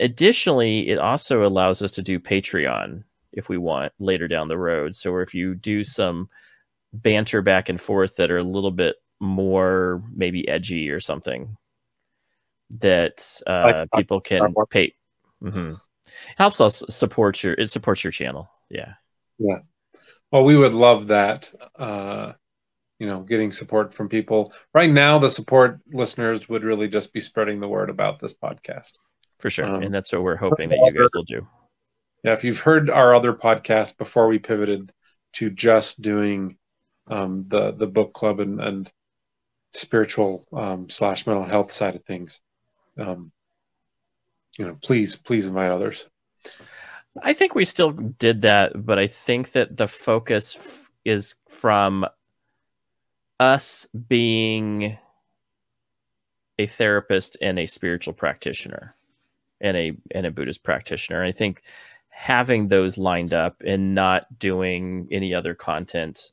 Additionally 0.00 0.88
it 0.88 0.98
also 0.98 1.46
allows 1.46 1.80
us 1.80 1.92
to 1.92 2.02
do 2.02 2.18
patreon 2.18 3.04
if 3.32 3.48
we 3.48 3.58
want 3.58 3.92
later 3.98 4.28
down 4.28 4.48
the 4.48 4.58
road. 4.58 4.94
So 4.94 5.18
if 5.18 5.34
you 5.34 5.54
do 5.54 5.84
some 5.84 6.28
banter 6.94 7.42
back 7.42 7.68
and 7.68 7.80
forth 7.80 8.16
that 8.16 8.30
are 8.30 8.38
a 8.38 8.44
little 8.44 8.70
bit 8.70 8.96
more 9.20 10.02
maybe 10.14 10.48
edgy 10.48 10.90
or 10.90 11.00
something 11.00 11.56
that 12.70 13.40
uh, 13.46 13.86
people 13.96 14.20
can 14.20 14.54
pay. 14.70 14.94
Mm-hmm. 15.42 15.72
Helps 16.36 16.60
us 16.60 16.82
support 16.88 17.42
your 17.42 17.54
it 17.54 17.70
supports 17.70 18.04
your 18.04 18.10
channel. 18.10 18.48
Yeah. 18.70 18.94
Yeah. 19.38 19.60
Well, 20.30 20.44
we 20.44 20.56
would 20.56 20.72
love 20.72 21.08
that. 21.08 21.52
Uh, 21.76 22.32
you 22.98 23.08
know, 23.08 23.20
getting 23.20 23.52
support 23.52 23.92
from 23.92 24.08
people. 24.08 24.52
Right 24.72 24.90
now, 24.90 25.18
the 25.18 25.28
support 25.28 25.80
listeners 25.92 26.48
would 26.48 26.64
really 26.64 26.88
just 26.88 27.12
be 27.12 27.20
spreading 27.20 27.60
the 27.60 27.68
word 27.68 27.90
about 27.90 28.20
this 28.20 28.32
podcast. 28.32 28.92
For 29.40 29.50
sure, 29.50 29.66
um, 29.66 29.82
and 29.82 29.92
that's 29.92 30.12
what 30.12 30.22
we're 30.22 30.36
hoping 30.36 30.68
that 30.70 30.78
you 30.78 30.92
guys 30.92 31.10
will 31.12 31.24
do. 31.24 31.46
Yeah, 32.22 32.32
if 32.32 32.44
you've 32.44 32.60
heard 32.60 32.88
our 32.88 33.14
other 33.14 33.34
podcast 33.34 33.98
before 33.98 34.28
we 34.28 34.38
pivoted 34.38 34.92
to 35.34 35.50
just 35.50 36.00
doing 36.00 36.56
um, 37.08 37.44
the 37.48 37.72
the 37.72 37.86
book 37.86 38.12
club 38.12 38.40
and, 38.40 38.60
and 38.60 38.92
spiritual 39.72 40.44
um, 40.52 40.88
slash 40.88 41.26
mental 41.26 41.44
health 41.44 41.72
side 41.72 41.94
of 41.94 42.04
things. 42.04 42.40
Um, 42.98 43.32
you 44.58 44.66
know, 44.66 44.78
please 44.82 45.16
please 45.16 45.46
invite 45.46 45.70
others. 45.70 46.08
I 47.22 47.32
think 47.32 47.54
we 47.54 47.64
still 47.64 47.92
did 47.92 48.42
that, 48.42 48.72
but 48.84 48.98
I 48.98 49.06
think 49.06 49.52
that 49.52 49.76
the 49.76 49.86
focus 49.86 50.56
f- 50.56 50.90
is 51.04 51.34
from 51.48 52.06
us 53.38 53.86
being 54.08 54.98
a 56.58 56.66
therapist 56.66 57.36
and 57.40 57.58
a 57.58 57.66
spiritual 57.66 58.14
practitioner 58.14 58.94
and 59.60 59.76
a 59.76 59.96
and 60.12 60.26
a 60.26 60.30
Buddhist 60.30 60.62
practitioner. 60.62 61.22
I 61.22 61.32
think 61.32 61.62
having 62.10 62.68
those 62.68 62.96
lined 62.96 63.34
up 63.34 63.60
and 63.66 63.94
not 63.94 64.38
doing 64.38 65.08
any 65.10 65.34
other 65.34 65.54
content 65.54 66.30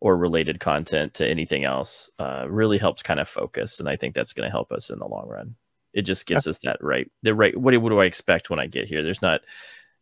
or 0.00 0.16
related 0.16 0.58
content 0.60 1.14
to 1.14 1.28
anything 1.28 1.64
else 1.64 2.10
uh, 2.18 2.46
really 2.48 2.78
helps 2.78 3.02
kind 3.02 3.20
of 3.20 3.28
focus 3.28 3.80
and 3.80 3.88
i 3.88 3.96
think 3.96 4.14
that's 4.14 4.32
going 4.32 4.46
to 4.46 4.50
help 4.50 4.72
us 4.72 4.90
in 4.90 4.98
the 4.98 5.06
long 5.06 5.28
run. 5.28 5.54
It 5.92 6.02
just 6.02 6.26
gives 6.26 6.46
us 6.46 6.58
that 6.58 6.82
right 6.82 7.10
the 7.22 7.34
right 7.34 7.56
what, 7.56 7.76
what 7.78 7.90
do 7.90 8.00
i 8.00 8.04
expect 8.04 8.48
when 8.48 8.60
i 8.60 8.66
get 8.66 8.88
here? 8.88 9.02
There's 9.02 9.22
not 9.22 9.40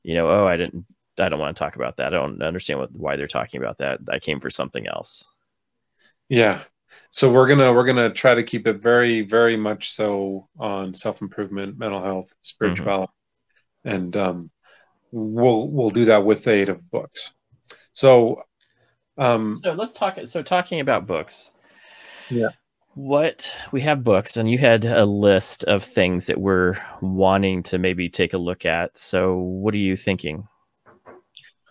you 0.03 0.15
know 0.15 0.29
oh 0.29 0.47
i 0.47 0.57
didn't 0.57 0.85
i 1.19 1.29
don't 1.29 1.41
want 1.41 1.57
to 1.57 1.59
talk 1.59 1.77
about 1.77 1.97
that. 1.97 2.09
I 2.09 2.19
don't 2.19 2.43
understand 2.43 2.79
what, 2.79 2.93
why 2.93 3.17
they're 3.17 3.27
talking 3.27 3.61
about 3.61 3.79
that. 3.79 4.01
I 4.11 4.19
came 4.19 4.41
for 4.41 4.51
something 4.51 4.87
else. 4.87 5.27
Yeah. 6.29 6.61
So 7.11 7.31
we're 7.33 7.49
gonna 7.49 7.73
we're 7.73 7.87
gonna 7.87 8.11
try 8.11 8.35
to 8.35 8.43
keep 8.43 8.67
it 8.67 8.83
very 8.83 9.23
very 9.23 9.57
much 9.57 9.91
so 9.91 10.49
on 10.59 10.95
self-improvement 10.95 11.79
mental 11.79 12.03
health 12.03 12.35
spirituality 12.43 13.13
mm-hmm. 13.87 13.95
and 13.95 14.17
um, 14.17 14.51
we'll 15.11 15.69
we'll 15.69 15.91
do 15.91 16.07
that 16.07 16.25
with 16.25 16.45
the 16.45 16.53
aid 16.53 16.69
of 16.69 16.91
books. 16.91 17.35
So 17.93 18.43
um, 19.19 19.61
so 19.63 19.73
let's 19.73 19.93
talk. 19.93 20.19
So 20.27 20.43
talking 20.43 20.81
about 20.81 21.07
books. 21.07 21.51
Yeah. 22.31 22.49
What 22.95 23.57
we 23.71 23.81
have 23.83 24.03
books, 24.03 24.37
and 24.37 24.51
you 24.51 24.59
had 24.59 24.85
a 24.85 25.05
list 25.05 25.65
of 25.65 25.85
things 25.85 26.27
that 26.27 26.41
we're 26.41 26.77
wanting 27.01 27.63
to 27.65 27.79
maybe 27.79 28.09
take 28.09 28.33
a 28.33 28.39
look 28.39 28.67
at. 28.67 28.97
So 28.99 29.37
what 29.37 29.75
are 29.75 29.79
you 29.79 29.97
thinking? 29.97 30.49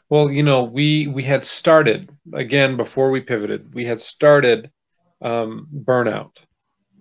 Well, 0.10 0.32
you 0.32 0.44
know, 0.44 0.64
we 0.64 1.08
we 1.08 1.24
had 1.24 1.44
started 1.44 2.10
again 2.34 2.78
before 2.78 3.12
we 3.12 3.20
pivoted. 3.20 3.74
We 3.74 3.86
had 3.86 4.00
started 4.00 4.72
um, 5.22 5.68
burnout, 5.74 6.38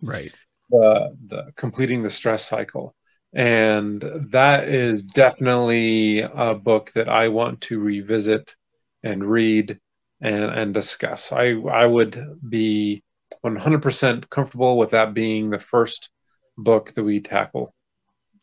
right? 0.03 0.35
The 0.71 1.17
the 1.27 1.53
completing 1.55 2.03
the 2.03 2.11
stress 2.11 2.45
cycle, 2.45 2.97
and 3.33 4.05
that 4.31 4.69
is 4.69 5.05
definitely 5.05 6.21
a 6.23 6.55
book 6.55 6.91
that 6.93 7.09
I 7.09 7.29
want 7.29 7.61
to 7.63 7.79
revisit 7.79 8.57
and 9.05 9.25
read 9.25 9.79
and 10.20 10.50
and 10.50 10.74
discuss. 10.74 11.33
I 11.33 11.52
I 11.52 11.87
would 11.87 12.16
be 12.48 13.02
100% 13.44 14.29
comfortable 14.31 14.79
with 14.79 14.90
that 14.90 15.14
being 15.14 15.50
the 15.50 15.59
first 15.59 16.11
book 16.57 16.92
that 16.92 17.05
we 17.05 17.20
tackle. 17.20 17.74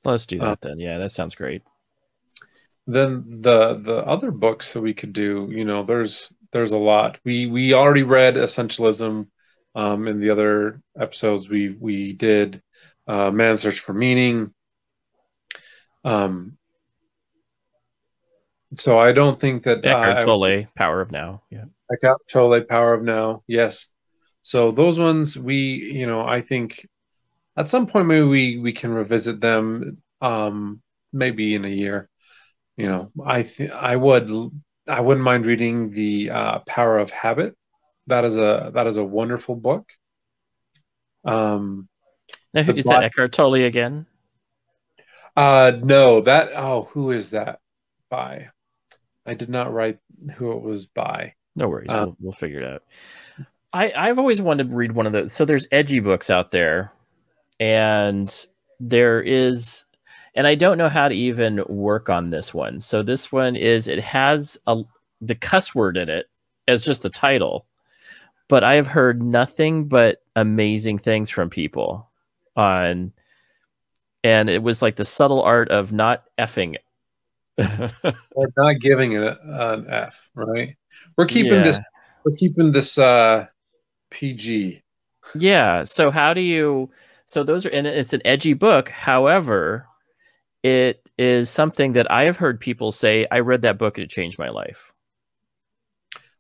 Let's 0.06 0.26
do 0.26 0.40
that 0.40 0.50
uh, 0.50 0.56
then. 0.62 0.80
Yeah, 0.80 0.98
that 0.98 1.12
sounds 1.12 1.36
great. 1.36 1.62
Then 2.86 3.42
the 3.42 3.76
the 3.76 3.98
other 4.06 4.32
books 4.32 4.74
that 4.74 4.82
we 4.82 4.94
could 4.94 5.14
do, 5.14 5.50
you 5.50 5.66
know, 5.66 5.84
there's 5.84 6.32
there's 6.52 6.74
a 6.74 6.78
lot. 6.78 7.20
We 7.24 7.48
we 7.48 7.74
already 7.74 8.04
read 8.04 8.36
Essentialism 8.36 9.28
um, 9.76 10.08
in 10.08 10.20
the 10.20 10.30
other 10.30 10.82
episodes 10.98 11.50
we 11.50 11.76
we 11.80 12.14
did 12.14 12.62
uh, 13.08 13.32
Man's 13.32 13.62
Search 13.62 13.80
for 13.80 13.94
Meaning. 13.94 14.54
Um, 16.04 16.58
so 18.76 19.00
I 19.00 19.12
don't 19.12 19.40
think 19.40 19.64
that 19.64 19.86
Eckhart 19.86 20.18
uh, 20.18 20.22
Tolle, 20.26 20.66
Power 20.76 21.02
of 21.02 21.12
Now. 21.12 21.44
Yeah. 21.50 21.66
Eckhart 21.92 22.22
Tolle, 22.30 22.62
Power 22.62 22.94
of 22.94 23.04
Now. 23.04 23.44
Yes. 23.48 23.90
So 24.42 24.72
those 24.72 25.00
ones 25.00 25.38
we, 25.38 25.56
you 25.94 26.08
know, 26.08 26.26
I 26.26 26.42
think 26.42 26.88
at 27.56 27.70
some 27.70 27.88
point 27.88 28.08
maybe 28.08 28.26
we 28.26 28.58
we 28.60 28.74
can 28.74 28.94
revisit 28.94 29.40
them. 29.40 29.98
Um, 30.22 30.82
maybe 31.14 31.54
in 31.56 31.64
a 31.64 31.70
year. 31.70 32.10
You 32.76 32.88
know, 32.88 33.12
I 33.24 33.44
think 33.44 33.72
I 33.72 33.96
would 33.96 34.30
I 34.88 35.00
wouldn't 35.00 35.24
mind 35.24 35.46
reading 35.46 35.92
the 35.92 36.32
uh, 36.32 36.60
Power 36.68 36.98
of 36.98 37.12
Habit. 37.12 37.56
That 38.08 38.26
is 38.26 38.38
a 38.38 38.72
that 38.74 38.88
is 38.88 38.98
a 38.98 39.04
wonderful 39.04 39.56
book. 39.56 39.88
Um, 41.24 41.88
now, 42.54 42.62
is 42.62 42.86
that 42.86 43.04
Eckhart 43.04 43.32
Tolle 43.32 43.64
again? 43.64 44.08
Uh, 45.38 45.74
no, 45.82 46.22
that 46.22 46.52
oh, 46.56 46.90
who 46.92 47.12
is 47.12 47.30
that 47.30 47.60
by? 48.10 48.50
I 49.26 49.34
did 49.34 49.50
not 49.50 49.74
write 49.74 50.00
who 50.36 50.52
it 50.52 50.62
was 50.62 50.86
by. 50.86 51.34
No 51.56 51.68
worries. 51.70 51.92
Uh, 51.92 52.06
we'll, 52.06 52.18
we'll 52.20 52.34
figure 52.34 52.60
it 52.60 52.68
out. 52.68 52.84
I, 53.74 53.92
I've 53.96 54.20
always 54.20 54.42
wanted 54.42 54.70
to 54.70 54.76
read 54.76 54.92
one 54.92 55.08
of 55.08 55.14
those. 55.14 55.34
So 55.34 55.46
there's 55.46 55.68
edgy 55.72 56.00
books 56.00 56.30
out 56.30 56.52
there, 56.52 56.92
and 57.60 58.46
there 58.80 59.22
is, 59.22 59.86
and 60.36 60.46
I 60.46 60.56
don't 60.56 60.78
know 60.78 60.90
how 60.90 61.08
to 61.08 61.16
even 61.16 61.64
work 61.68 62.10
on 62.10 62.30
this 62.30 62.54
one. 62.54 62.82
So 62.82 63.02
this 63.02 63.32
one 63.32 63.56
is 63.56 63.88
it 63.88 64.00
has 64.00 64.58
a 64.68 64.84
the 65.22 65.36
cuss 65.36 65.74
word 65.74 65.96
in 65.96 66.10
it 66.10 66.30
as 66.68 66.84
just 66.84 67.02
the 67.02 67.10
title, 67.10 67.66
but 68.48 68.64
I 68.64 68.76
have 68.76 68.88
heard 68.88 69.24
nothing 69.24 69.88
but 69.88 70.22
amazing 70.36 71.00
things 71.00 71.30
from 71.30 71.50
people 71.50 72.10
on, 72.56 73.14
and 74.24 74.50
it 74.50 74.62
was 74.62 74.82
like 74.82 74.98
the 74.98 75.06
subtle 75.06 75.42
art 75.42 75.70
of 75.70 75.92
not 75.92 76.26
effing 76.38 76.76
we're 77.58 78.48
not 78.58 78.80
giving 78.82 79.14
it 79.14 79.38
an 79.44 79.86
F, 79.90 80.30
right? 80.36 80.76
We're 81.18 81.28
keeping 81.28 81.54
yeah. 81.54 81.64
this. 81.64 81.80
We're 82.26 82.36
keeping 82.36 82.72
this 82.72 82.98
uh, 82.98 83.48
PG. 84.10 84.82
Yeah. 85.36 85.84
So 85.84 86.12
how 86.12 86.34
do 86.34 86.42
you? 86.42 86.90
So 87.26 87.44
those 87.44 87.66
are, 87.66 87.70
and 87.70 87.88
it's 87.88 88.14
an 88.14 88.22
edgy 88.26 88.54
book. 88.54 88.90
However, 88.90 89.88
it 90.64 91.10
is 91.18 91.50
something 91.50 91.94
that 91.94 92.12
I 92.12 92.24
have 92.24 92.38
heard 92.38 92.60
people 92.60 92.92
say. 92.92 93.28
I 93.30 93.40
read 93.40 93.64
that 93.64 93.78
book 93.78 93.98
and 93.98 94.06
it 94.06 94.10
changed 94.10 94.40
my 94.40 94.50
life. 94.50 94.94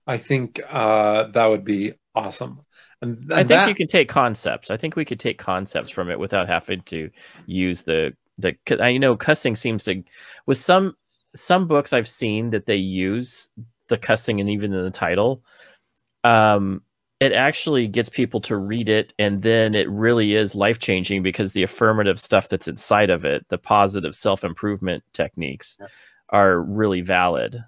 I 0.07 0.17
think 0.17 0.59
uh, 0.69 1.25
that 1.27 1.45
would 1.45 1.63
be 1.63 1.93
awesome. 2.15 2.61
And, 3.01 3.17
and 3.23 3.33
I 3.33 3.37
think 3.37 3.47
that... 3.49 3.67
you 3.69 3.75
can 3.75 3.87
take 3.87 4.09
concepts. 4.09 4.71
I 4.71 4.77
think 4.77 4.95
we 4.95 5.05
could 5.05 5.19
take 5.19 5.37
concepts 5.37 5.89
from 5.89 6.09
it 6.09 6.19
without 6.19 6.47
having 6.47 6.81
to 6.83 7.09
use 7.45 7.83
the 7.83 8.13
the. 8.37 8.55
I 8.79 8.97
know 8.97 9.15
cussing 9.15 9.55
seems 9.55 9.83
to 9.85 10.03
with 10.45 10.57
some 10.57 10.95
some 11.35 11.67
books 11.67 11.93
I've 11.93 12.07
seen 12.07 12.51
that 12.51 12.65
they 12.65 12.75
use 12.75 13.49
the 13.87 13.97
cussing 13.97 14.39
and 14.39 14.49
even 14.49 14.73
in 14.73 14.83
the 14.83 14.91
title. 14.91 15.43
Um, 16.23 16.81
it 17.23 17.31
actually 17.31 17.87
gets 17.87 18.09
people 18.09 18.41
to 18.41 18.57
read 18.57 18.89
it 18.89 19.13
and 19.17 19.41
then 19.41 19.75
it 19.75 19.89
really 19.89 20.33
is 20.33 20.55
life 20.55 20.77
changing 20.77 21.23
because 21.23 21.53
the 21.53 21.63
affirmative 21.63 22.19
stuff 22.19 22.49
that's 22.49 22.67
inside 22.67 23.09
of 23.09 23.23
it 23.23 23.47
the 23.47 23.57
positive 23.57 24.13
self-improvement 24.13 25.01
techniques 25.13 25.77
yeah. 25.79 25.87
are 26.29 26.61
really 26.61 26.99
valid 26.99 27.63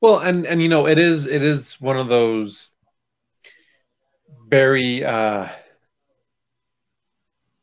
well 0.00 0.20
and 0.20 0.46
and 0.46 0.62
you 0.62 0.68
know 0.68 0.86
it 0.86 0.98
is 0.98 1.26
it 1.26 1.42
is 1.42 1.78
one 1.82 1.98
of 1.98 2.08
those 2.08 2.74
very 4.48 5.04
uh 5.04 5.46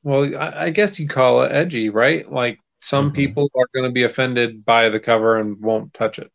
well 0.04 0.24
i, 0.36 0.66
I 0.66 0.70
guess 0.70 1.00
you 1.00 1.08
call 1.08 1.42
it 1.42 1.52
edgy 1.52 1.90
right 1.90 2.32
like 2.32 2.60
some 2.82 3.08
mm-hmm. 3.08 3.16
people 3.16 3.52
are 3.56 3.68
going 3.74 3.88
to 3.88 3.94
be 3.94 4.04
offended 4.04 4.66
by 4.66 4.90
the 4.90 5.00
cover 5.00 5.38
and 5.38 5.62
won't 5.62 5.94
touch 5.94 6.20
it 6.20 6.32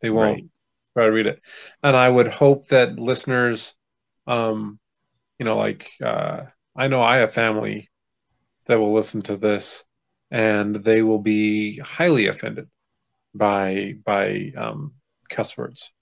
they 0.00 0.10
won't 0.10 0.34
right 0.34 0.44
try 0.94 1.06
to 1.06 1.12
read 1.12 1.26
it. 1.26 1.40
And 1.82 1.96
I 1.96 2.08
would 2.08 2.28
hope 2.28 2.68
that 2.68 2.98
listeners, 2.98 3.74
um, 4.26 4.78
you 5.38 5.44
know, 5.44 5.56
like 5.56 5.90
uh, 6.02 6.42
I 6.76 6.88
know 6.88 7.02
I 7.02 7.16
have 7.16 7.34
family 7.34 7.90
that 8.66 8.78
will 8.78 8.92
listen 8.92 9.20
to 9.22 9.36
this, 9.36 9.84
and 10.30 10.76
they 10.76 11.02
will 11.02 11.18
be 11.18 11.78
highly 11.78 12.28
offended 12.28 12.68
by 13.34 13.94
by 14.04 14.52
um, 14.56 14.94
cuss 15.28 15.58
words. 15.58 15.92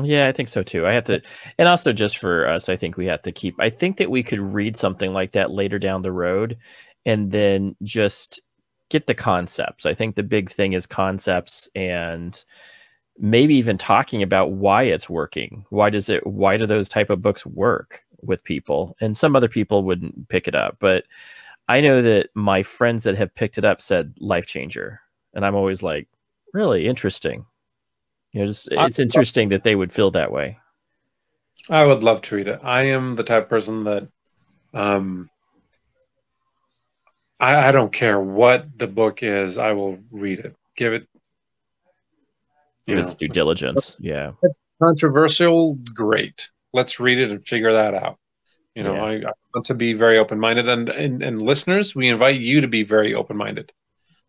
Yeah, 0.00 0.28
I 0.28 0.32
think 0.32 0.48
so 0.48 0.62
too. 0.62 0.86
I 0.86 0.92
have 0.92 1.04
to, 1.04 1.20
and 1.58 1.68
also 1.68 1.92
just 1.92 2.18
for 2.18 2.46
us, 2.46 2.68
I 2.68 2.76
think 2.76 2.96
we 2.96 3.06
have 3.06 3.22
to 3.22 3.32
keep. 3.32 3.56
I 3.58 3.70
think 3.70 3.96
that 3.98 4.10
we 4.10 4.22
could 4.22 4.40
read 4.40 4.76
something 4.76 5.12
like 5.12 5.32
that 5.32 5.50
later 5.50 5.78
down 5.78 6.02
the 6.02 6.12
road, 6.12 6.58
and 7.04 7.30
then 7.30 7.76
just 7.82 8.40
get 8.90 9.06
the 9.06 9.14
concepts. 9.14 9.86
I 9.86 9.94
think 9.94 10.14
the 10.14 10.22
big 10.22 10.50
thing 10.50 10.74
is 10.74 10.86
concepts 10.86 11.68
and 11.74 12.44
maybe 13.18 13.54
even 13.54 13.78
talking 13.78 14.22
about 14.22 14.52
why 14.52 14.82
it's 14.82 15.08
working. 15.08 15.64
Why 15.70 15.88
does 15.90 16.08
it? 16.08 16.26
Why 16.26 16.56
do 16.56 16.66
those 16.66 16.88
type 16.88 17.08
of 17.08 17.22
books 17.22 17.46
work 17.46 18.04
with 18.22 18.44
people? 18.44 18.94
And 19.00 19.16
some 19.16 19.34
other 19.34 19.48
people 19.48 19.84
wouldn't 19.84 20.28
pick 20.28 20.46
it 20.46 20.54
up, 20.54 20.76
but 20.78 21.04
I 21.68 21.80
know 21.80 22.02
that 22.02 22.30
my 22.34 22.64
friends 22.64 23.04
that 23.04 23.14
have 23.16 23.34
picked 23.34 23.56
it 23.56 23.64
up 23.64 23.80
said 23.80 24.12
life 24.18 24.44
changer, 24.44 25.00
and 25.34 25.46
I'm 25.46 25.54
always 25.54 25.84
like, 25.84 26.08
really 26.52 26.88
interesting. 26.88 27.46
You 28.32 28.40
know, 28.40 28.46
just 28.46 28.68
it's 28.72 28.98
interesting 28.98 29.50
that 29.50 29.62
they 29.62 29.76
would 29.76 29.92
feel 29.92 30.10
that 30.10 30.32
way. 30.32 30.58
I 31.68 31.84
would 31.84 32.02
love 32.02 32.22
to 32.22 32.36
read 32.36 32.48
it. 32.48 32.58
I 32.64 32.86
am 32.86 33.14
the 33.14 33.22
type 33.22 33.44
of 33.44 33.48
person 33.48 33.84
that, 33.84 34.08
um, 34.74 35.30
I, 37.40 37.68
I 37.68 37.72
don't 37.72 37.92
care 37.92 38.20
what 38.20 38.78
the 38.78 38.86
book 38.86 39.22
is. 39.22 39.58
I 39.58 39.72
will 39.72 39.98
read 40.10 40.40
it. 40.40 40.54
Give 40.76 40.92
it 40.92 41.08
his 42.86 43.14
due 43.14 43.28
diligence. 43.28 43.96
Yeah. 44.00 44.32
Controversial, 44.82 45.76
great. 45.94 46.48
Let's 46.72 47.00
read 47.00 47.18
it 47.18 47.30
and 47.30 47.46
figure 47.46 47.72
that 47.72 47.94
out. 47.94 48.18
You 48.74 48.84
know, 48.84 48.94
yeah. 48.94 49.04
I, 49.04 49.12
I, 49.12 49.32
want 49.54 49.66
to 49.66 49.74
be 49.74 49.94
very 49.94 50.18
open 50.18 50.38
minded, 50.38 50.68
and, 50.68 50.88
and 50.88 51.22
and 51.22 51.42
listeners, 51.42 51.94
we 51.94 52.08
invite 52.08 52.40
you 52.40 52.60
to 52.60 52.68
be 52.68 52.84
very 52.84 53.14
open 53.14 53.36
minded. 53.36 53.72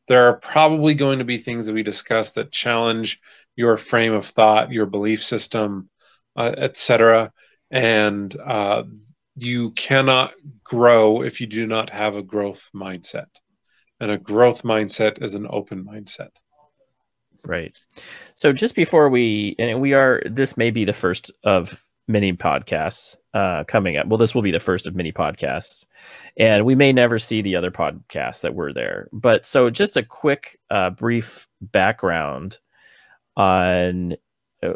There 0.08 0.28
are 0.28 0.38
probably 0.38 0.96
going 0.96 1.20
to 1.20 1.26
be 1.26 1.38
things 1.38 1.68
that 1.68 1.74
we 1.74 1.84
discuss 1.84 2.32
that 2.32 2.52
challenge 2.52 3.22
your 3.56 3.78
frame 3.78 4.14
of 4.14 4.26
thought, 4.26 4.72
your 4.72 4.88
belief 4.88 5.24
system, 5.24 5.90
uh, 6.36 6.54
etc. 6.58 7.32
And 7.70 8.36
uh, 8.36 8.84
you 9.42 9.72
cannot 9.72 10.34
grow 10.64 11.24
if 11.24 11.42
you 11.42 11.48
do 11.48 11.68
not 11.68 11.90
have 11.90 12.16
a 12.16 12.22
growth 12.22 12.70
mindset. 12.76 13.28
And 14.00 14.12
a 14.12 14.18
growth 14.18 14.64
mindset 14.64 15.22
is 15.22 15.36
an 15.36 15.48
open 15.50 15.86
mindset. 15.86 16.30
Right. 17.46 17.78
So 18.36 18.54
just 18.54 18.76
before 18.76 19.10
we, 19.10 19.56
and 19.58 19.82
we 19.82 19.94
are, 19.94 20.22
this 20.30 20.58
may 20.58 20.72
be 20.72 20.86
the 20.86 20.94
first 20.94 21.32
of 21.44 21.86
many 22.08 22.34
podcasts 22.34 23.18
uh, 23.34 23.64
coming 23.64 23.98
up. 23.98 24.08
Well, 24.08 24.18
this 24.18 24.36
will 24.36 24.42
be 24.42 24.52
the 24.52 24.60
first 24.60 24.86
of 24.86 24.96
many 24.96 25.12
podcasts, 25.12 25.86
and 26.38 26.66
we 26.66 26.76
may 26.76 26.92
never 26.94 27.18
see 27.18 27.42
the 27.42 27.56
other 27.56 27.72
podcasts 27.72 28.42
that 28.42 28.54
were 28.54 28.74
there. 28.74 29.08
But 29.12 29.46
so 29.46 29.70
just 29.70 29.98
a 29.98 30.04
quick, 30.04 30.60
uh, 30.70 30.90
brief 30.92 31.48
background 31.62 32.60
on 33.36 34.16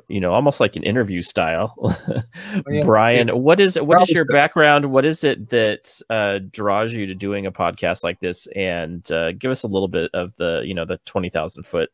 you 0.07 0.19
know 0.19 0.31
almost 0.31 0.59
like 0.59 0.75
an 0.75 0.83
interview 0.83 1.21
style 1.21 1.75
oh, 1.83 2.61
yeah. 2.69 2.81
brian 2.83 3.29
what 3.29 3.59
is 3.59 3.79
what 3.79 4.01
is 4.01 4.09
your 4.09 4.25
background 4.25 4.83
what 4.85 5.05
is 5.05 5.23
it 5.23 5.49
that 5.49 6.01
uh, 6.09 6.39
draws 6.49 6.91
you 6.91 7.05
to 7.05 7.13
doing 7.13 7.45
a 7.45 7.51
podcast 7.51 8.03
like 8.03 8.19
this 8.19 8.47
and 8.55 9.11
uh, 9.11 9.31
give 9.33 9.51
us 9.51 9.61
a 9.63 9.67
little 9.67 9.87
bit 9.87 10.09
of 10.13 10.35
the 10.37 10.63
you 10.65 10.73
know 10.73 10.85
the 10.85 10.97
20000 11.05 11.63
foot 11.63 11.91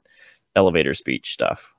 elevator 0.56 0.94
speech 0.94 1.34
stuff? 1.34 1.76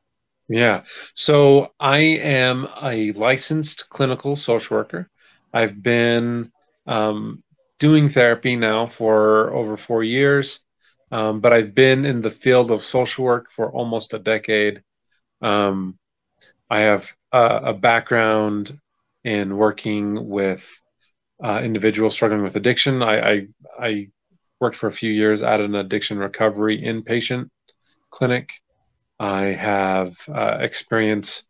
Yeah. 0.48 0.82
So 1.14 1.72
I 1.80 1.98
am 1.98 2.68
a 2.82 3.12
licensed 3.12 3.88
clinical 3.88 4.36
social 4.36 4.76
worker. 4.76 5.08
I've 5.52 5.82
been 5.82 6.52
um, 6.86 7.42
doing 7.78 8.08
therapy 8.08 8.56
now 8.56 8.86
for 8.86 9.52
over 9.52 9.76
four 9.76 10.02
years, 10.02 10.60
um, 11.10 11.40
but 11.40 11.52
I've 11.52 11.74
been 11.74 12.04
in 12.04 12.20
the 12.20 12.30
field 12.30 12.70
of 12.70 12.82
social 12.82 13.24
work 13.24 13.50
for 13.50 13.70
almost 13.70 14.14
a 14.14 14.18
decade. 14.18 14.82
Um, 15.40 15.98
I 16.72 16.80
have 16.80 17.14
uh, 17.32 17.60
a 17.64 17.74
background 17.74 18.80
in 19.24 19.58
working 19.58 20.26
with 20.26 20.66
uh, 21.44 21.60
individuals 21.62 22.14
struggling 22.14 22.42
with 22.42 22.56
addiction. 22.56 23.02
I, 23.02 23.30
I, 23.30 23.46
I 23.78 24.08
worked 24.58 24.76
for 24.76 24.86
a 24.86 24.92
few 24.92 25.12
years 25.12 25.42
at 25.42 25.60
an 25.60 25.74
addiction 25.74 26.16
recovery 26.16 26.80
inpatient 26.80 27.50
clinic. 28.08 28.54
I 29.20 29.42
have 29.42 30.16
uh, 30.34 30.56
experience 30.60 31.44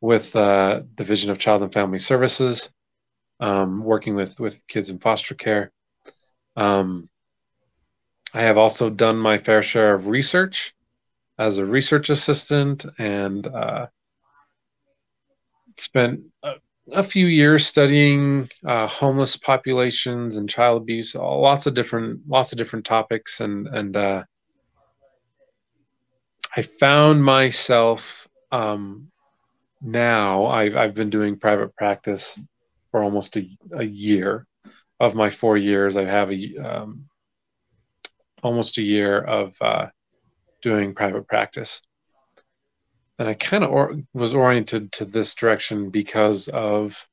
with 0.00 0.34
uh, 0.34 0.80
Division 0.94 1.30
of 1.30 1.36
Child 1.36 1.64
and 1.64 1.72
Family 1.74 1.98
Services, 1.98 2.70
um, 3.40 3.84
working 3.84 4.14
with 4.14 4.40
with 4.40 4.66
kids 4.68 4.88
in 4.88 4.98
foster 5.00 5.34
care. 5.34 5.70
Um, 6.56 7.10
I 8.32 8.40
have 8.40 8.56
also 8.56 8.88
done 8.88 9.18
my 9.18 9.36
fair 9.36 9.62
share 9.62 9.92
of 9.92 10.06
research 10.06 10.74
as 11.38 11.58
a 11.58 11.66
research 11.66 12.08
assistant 12.08 12.86
and 12.98 13.46
uh, 13.46 13.88
spent 15.78 16.20
a, 16.42 16.54
a, 16.92 17.02
few 17.02 17.26
years 17.26 17.66
studying 17.66 18.48
uh, 18.66 18.86
homeless 18.86 19.36
populations 19.36 20.36
and 20.36 20.48
child 20.48 20.82
abuse, 20.82 21.14
lots 21.14 21.66
of 21.66 21.74
different 21.74 22.20
lots 22.28 22.52
of 22.52 22.58
different 22.58 22.84
topics 22.84 23.40
and 23.40 23.66
and 23.68 23.96
uh, 23.96 24.24
I 26.56 26.62
found 26.62 27.24
myself 27.24 28.28
um, 28.50 29.10
now. 29.80 30.46
I've 30.46 30.76
I've 30.76 30.94
been 30.94 31.10
doing 31.10 31.38
private 31.38 31.74
practice 31.76 32.38
for 32.90 33.02
almost 33.02 33.36
a, 33.36 33.46
a 33.72 33.84
year. 33.84 34.46
Of 35.00 35.16
my 35.16 35.30
four 35.30 35.56
years, 35.56 35.96
I 35.96 36.04
have 36.04 36.30
a 36.30 36.56
um, 36.58 37.08
almost 38.42 38.78
a 38.78 38.82
year 38.82 39.18
of 39.18 39.56
uh, 39.60 39.86
doing 40.60 40.94
private 40.94 41.26
practice, 41.26 41.82
and 43.22 43.30
I 43.30 43.34
kind 43.34 43.62
of 43.62 43.70
or- 43.70 43.94
was 44.14 44.34
oriented 44.34 44.90
to 44.94 45.04
this 45.04 45.36
direction 45.36 45.90
because 45.90 46.48
of 46.48 47.06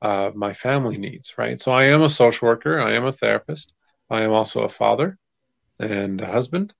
uh, 0.00 0.30
my 0.34 0.54
family 0.54 0.96
needs. 0.96 1.34
Right, 1.36 1.60
so 1.60 1.70
I 1.72 1.84
am 1.84 2.02
a 2.02 2.08
social 2.08 2.48
worker. 2.48 2.80
I 2.80 2.94
am 2.94 3.04
a 3.04 3.12
therapist. 3.12 3.74
I 4.10 4.22
am 4.22 4.32
also 4.32 4.62
a 4.64 4.70
father 4.70 5.18
and 5.78 6.18
a 6.22 6.26
husband 6.26 6.72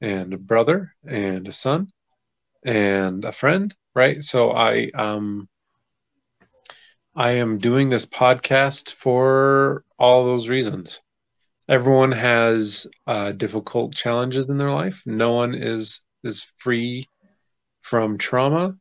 and 0.00 0.34
a 0.34 0.38
brother 0.38 0.94
and 1.06 1.46
a 1.46 1.52
son 1.52 1.88
and 2.64 3.24
a 3.24 3.32
friend, 3.32 3.72
right? 3.94 4.20
So 4.22 4.50
I 4.50 4.90
um 4.96 5.48
I 7.14 7.32
am 7.32 7.58
doing 7.58 7.88
this 7.88 8.04
podcast 8.04 8.90
for 8.92 9.84
all 9.96 10.24
those 10.26 10.48
reasons. 10.48 11.00
Everyone 11.68 12.10
has 12.12 12.88
uh, 13.06 13.32
difficult 13.32 13.94
challenges 13.94 14.46
in 14.48 14.56
their 14.56 14.72
life. 14.72 15.02
No 15.06 15.32
one 15.34 15.54
is 15.54 16.00
is 16.24 16.42
free 16.56 17.06
from 17.84 18.16
trauma 18.16 18.74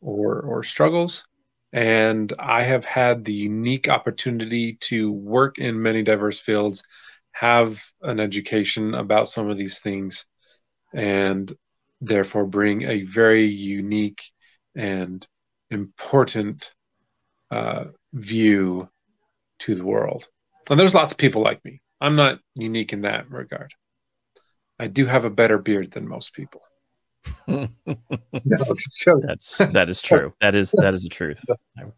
or 0.00 0.40
or 0.40 0.64
struggles. 0.64 1.24
And 1.72 2.32
I 2.40 2.64
have 2.64 2.84
had 2.84 3.24
the 3.24 3.32
unique 3.32 3.88
opportunity 3.88 4.74
to 4.88 5.12
work 5.12 5.58
in 5.58 5.80
many 5.80 6.02
diverse 6.02 6.40
fields, 6.40 6.82
have 7.30 7.80
an 8.02 8.18
education 8.18 8.94
about 8.94 9.28
some 9.28 9.48
of 9.48 9.56
these 9.56 9.78
things, 9.78 10.26
and 10.92 11.52
therefore 12.00 12.44
bring 12.44 12.82
a 12.82 13.02
very 13.02 13.46
unique 13.46 14.24
and 14.74 15.24
important 15.70 16.72
uh, 17.52 17.84
view 18.12 18.88
to 19.60 19.76
the 19.76 19.84
world. 19.84 20.26
And 20.68 20.80
there's 20.80 20.94
lots 20.94 21.12
of 21.12 21.18
people 21.18 21.42
like 21.42 21.64
me. 21.64 21.82
I'm 22.00 22.16
not 22.16 22.40
unique 22.56 22.92
in 22.92 23.02
that 23.02 23.30
regard. 23.30 23.72
I 24.80 24.88
do 24.88 25.06
have 25.06 25.24
a 25.24 25.30
better 25.30 25.58
beard 25.58 25.92
than 25.92 26.08
most 26.08 26.34
people. 26.34 26.62
No, 27.46 27.68
That's 29.26 29.58
that 29.58 29.88
is 29.88 30.02
true. 30.02 30.32
That 30.40 30.54
is 30.54 30.72
that 30.72 30.94
is 30.94 31.02
the 31.02 31.08
truth. 31.08 31.44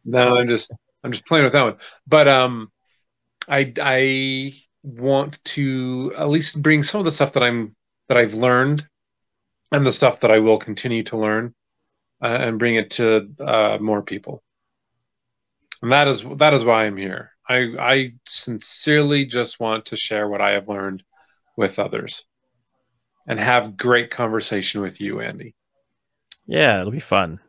No, 0.05 0.37
I'm 0.37 0.47
just 0.47 0.73
I'm 1.05 1.13
just 1.13 1.27
playing 1.27 1.45
with 1.45 1.53
that 1.53 1.63
one. 1.63 1.77
But 2.07 2.29
um, 2.29 2.71
I 3.49 3.73
I 3.81 4.53
want 4.83 5.43
to 5.45 6.13
at 6.17 6.29
least 6.29 6.63
bring 6.63 6.83
some 6.83 7.01
of 7.01 7.05
the 7.05 7.11
stuff 7.11 7.33
that 7.35 7.43
I'm 7.43 7.77
that 8.09 8.17
I've 8.17 8.35
learned 8.35 8.87
and 9.71 9.87
the 9.87 9.93
stuff 9.93 10.21
that 10.21 10.31
I 10.31 10.39
will 10.39 10.59
continue 10.59 11.03
to 11.05 11.17
learn 11.17 11.55
uh, 12.23 12.27
and 12.27 12.59
bring 12.59 12.77
it 12.77 12.91
to 12.93 13.29
uh, 13.41 13.79
more 13.81 14.03
people. 14.03 14.43
and 15.83 15.93
that 15.93 16.09
is 16.09 16.25
that 16.37 16.55
is 16.55 16.65
why 16.65 16.85
I'm 16.85 16.97
here. 16.97 17.31
I 17.49 17.75
I 17.79 18.13
sincerely 18.27 19.27
just 19.27 19.61
want 19.61 19.87
to 19.87 19.97
share 19.97 20.29
what 20.29 20.41
I 20.41 20.53
have 20.53 20.69
learned 20.69 21.03
with 21.57 21.79
others, 21.79 22.25
and 23.27 23.39
have 23.39 23.77
great 23.77 24.11
conversation 24.11 24.81
with 24.81 25.01
you, 25.01 25.21
Andy. 25.21 25.55
Yeah, 26.47 26.81
it'll 26.81 26.93
be 26.93 27.01
fun. 27.01 27.41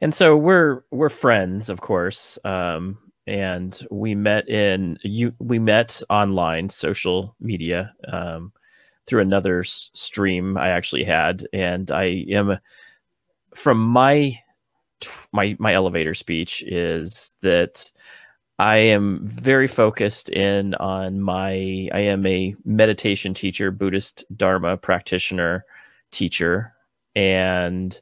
And 0.00 0.14
so 0.14 0.36
we're 0.36 0.84
we're 0.90 1.08
friends, 1.08 1.68
of 1.68 1.80
course. 1.80 2.38
Um, 2.44 2.98
and 3.26 3.86
we 3.90 4.14
met 4.14 4.48
in 4.48 4.98
you 5.02 5.32
we 5.38 5.58
met 5.58 6.02
online 6.10 6.68
social 6.70 7.36
media 7.40 7.94
um, 8.08 8.52
through 9.06 9.20
another 9.20 9.60
s- 9.60 9.90
stream 9.94 10.56
I 10.56 10.70
actually 10.70 11.04
had, 11.04 11.46
and 11.52 11.90
I 11.90 12.24
am 12.30 12.58
from 13.54 13.78
my 13.78 14.38
my 15.32 15.56
my 15.58 15.74
elevator 15.74 16.14
speech 16.14 16.62
is 16.66 17.32
that 17.42 17.90
I 18.58 18.76
am 18.76 19.20
very 19.26 19.66
focused 19.66 20.28
in 20.28 20.74
on 20.76 21.20
my 21.20 21.88
I 21.92 22.00
am 22.00 22.26
a 22.26 22.54
meditation 22.64 23.34
teacher, 23.34 23.70
Buddhist 23.70 24.24
Dharma 24.36 24.76
practitioner, 24.76 25.64
teacher, 26.10 26.74
and 27.16 27.98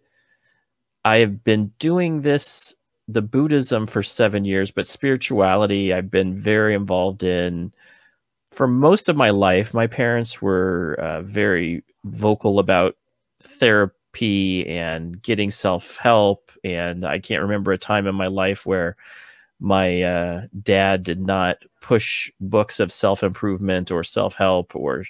I 1.05 1.17
have 1.19 1.43
been 1.45 1.73
doing 1.79 2.23
this 2.23 2.75
the 3.09 3.23
Buddhism 3.23 3.87
for 3.87 4.03
seven 4.03 4.45
years, 4.45 4.71
but 4.71 4.87
spirituality 4.87 5.93
I've 5.93 6.11
been 6.11 6.35
very 6.35 6.75
involved 6.75 7.25
in 7.25 7.73
for 8.51 8.67
most 8.67 9.09
of 9.09 9.17
my 9.17 9.31
life. 9.31 9.75
My 9.75 9.87
parents 9.87 10.43
were 10.43 10.97
uh, 11.01 11.23
very 11.23 11.83
vocal 12.05 12.59
about 12.59 12.97
therapy 13.43 14.69
and 14.69 15.21
getting 15.23 15.51
self 15.51 15.97
help, 15.97 16.51
and 16.65 17.05
I 17.07 17.19
can't 17.19 17.43
remember 17.43 17.73
a 17.73 17.79
time 17.79 18.07
in 18.07 18.15
my 18.15 18.27
life 18.27 18.67
where 18.67 18.97
my 19.61 20.03
uh, 20.03 20.47
dad 20.63 21.03
did 21.03 21.21
not 21.21 21.59
push 21.81 22.31
books 22.41 22.81
of 22.81 22.91
self 22.91 23.23
improvement 23.23 23.91
or 23.91 24.03
self 24.03 24.35
help 24.35 24.75
or 24.75 25.05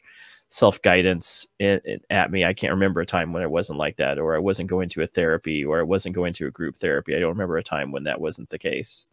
self 0.49 0.83
guidance 0.83 1.47
at 1.61 2.31
me. 2.31 2.45
I 2.45 2.53
can't 2.53 2.73
remember 2.73 3.01
a 3.01 3.07
time 3.07 3.33
when 3.33 3.43
it 3.43 3.51
wasn't 3.51 3.79
like 3.79 3.97
that, 3.97 4.19
or 4.19 4.35
I 4.35 4.39
wasn't 4.41 4.69
going 4.69 4.89
to 4.91 5.03
a 5.03 5.07
therapy, 5.07 5.65
or 5.65 5.79
I 5.81 5.85
wasn't 5.85 6.17
going 6.17 6.33
to 6.35 6.47
a 6.47 6.51
group 6.51 6.77
therapy. 6.77 7.15
I 7.15 7.21
don't 7.21 7.31
remember 7.31 7.57
a 7.57 7.63
time 7.63 7.93
when 7.93 8.05
that 8.05 8.21
wasn't 8.21 8.51
the 8.51 8.59
case. 8.59 9.09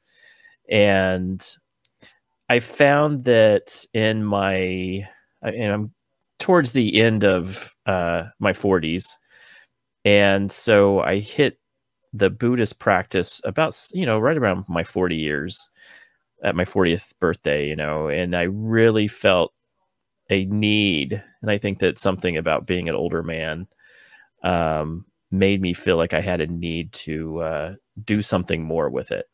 And 0.69 1.45
I 2.49 2.59
found 2.59 3.25
that 3.25 3.85
in 3.93 4.23
my, 4.23 5.07
and 5.41 5.71
I'm 5.71 5.93
towards 6.39 6.71
the 6.71 6.99
end 6.99 7.23
of 7.23 7.75
uh, 7.85 8.25
my 8.39 8.53
40s. 8.53 9.15
And 10.05 10.51
so 10.51 11.01
I 11.01 11.19
hit 11.19 11.59
the 12.17 12.29
Buddhist 12.29 12.79
practice 12.79 13.41
about, 13.43 13.77
you 13.93 14.05
know, 14.05 14.19
right 14.19 14.37
around 14.37 14.65
my 14.67 14.83
40 14.83 15.15
years 15.15 15.69
at 16.43 16.55
my 16.55 16.65
40th 16.65 17.13
birthday, 17.19 17.67
you 17.67 17.75
know, 17.75 18.07
and 18.07 18.35
I 18.35 18.43
really 18.43 19.07
felt 19.07 19.53
a 20.29 20.45
need, 20.45 21.23
and 21.41 21.49
I 21.49 21.57
think 21.57 21.79
that 21.79 21.99
something 21.99 22.37
about 22.37 22.67
being 22.67 22.89
an 22.89 22.95
older 22.95 23.23
man 23.23 23.67
um, 24.43 25.05
made 25.31 25.61
me 25.61 25.73
feel 25.73 25.97
like 25.97 26.13
I 26.13 26.21
had 26.21 26.41
a 26.41 26.47
need 26.47 26.91
to 26.93 27.39
uh, 27.39 27.75
do 28.03 28.21
something 28.21 28.63
more 28.63 28.89
with 28.89 29.11
it 29.11 29.25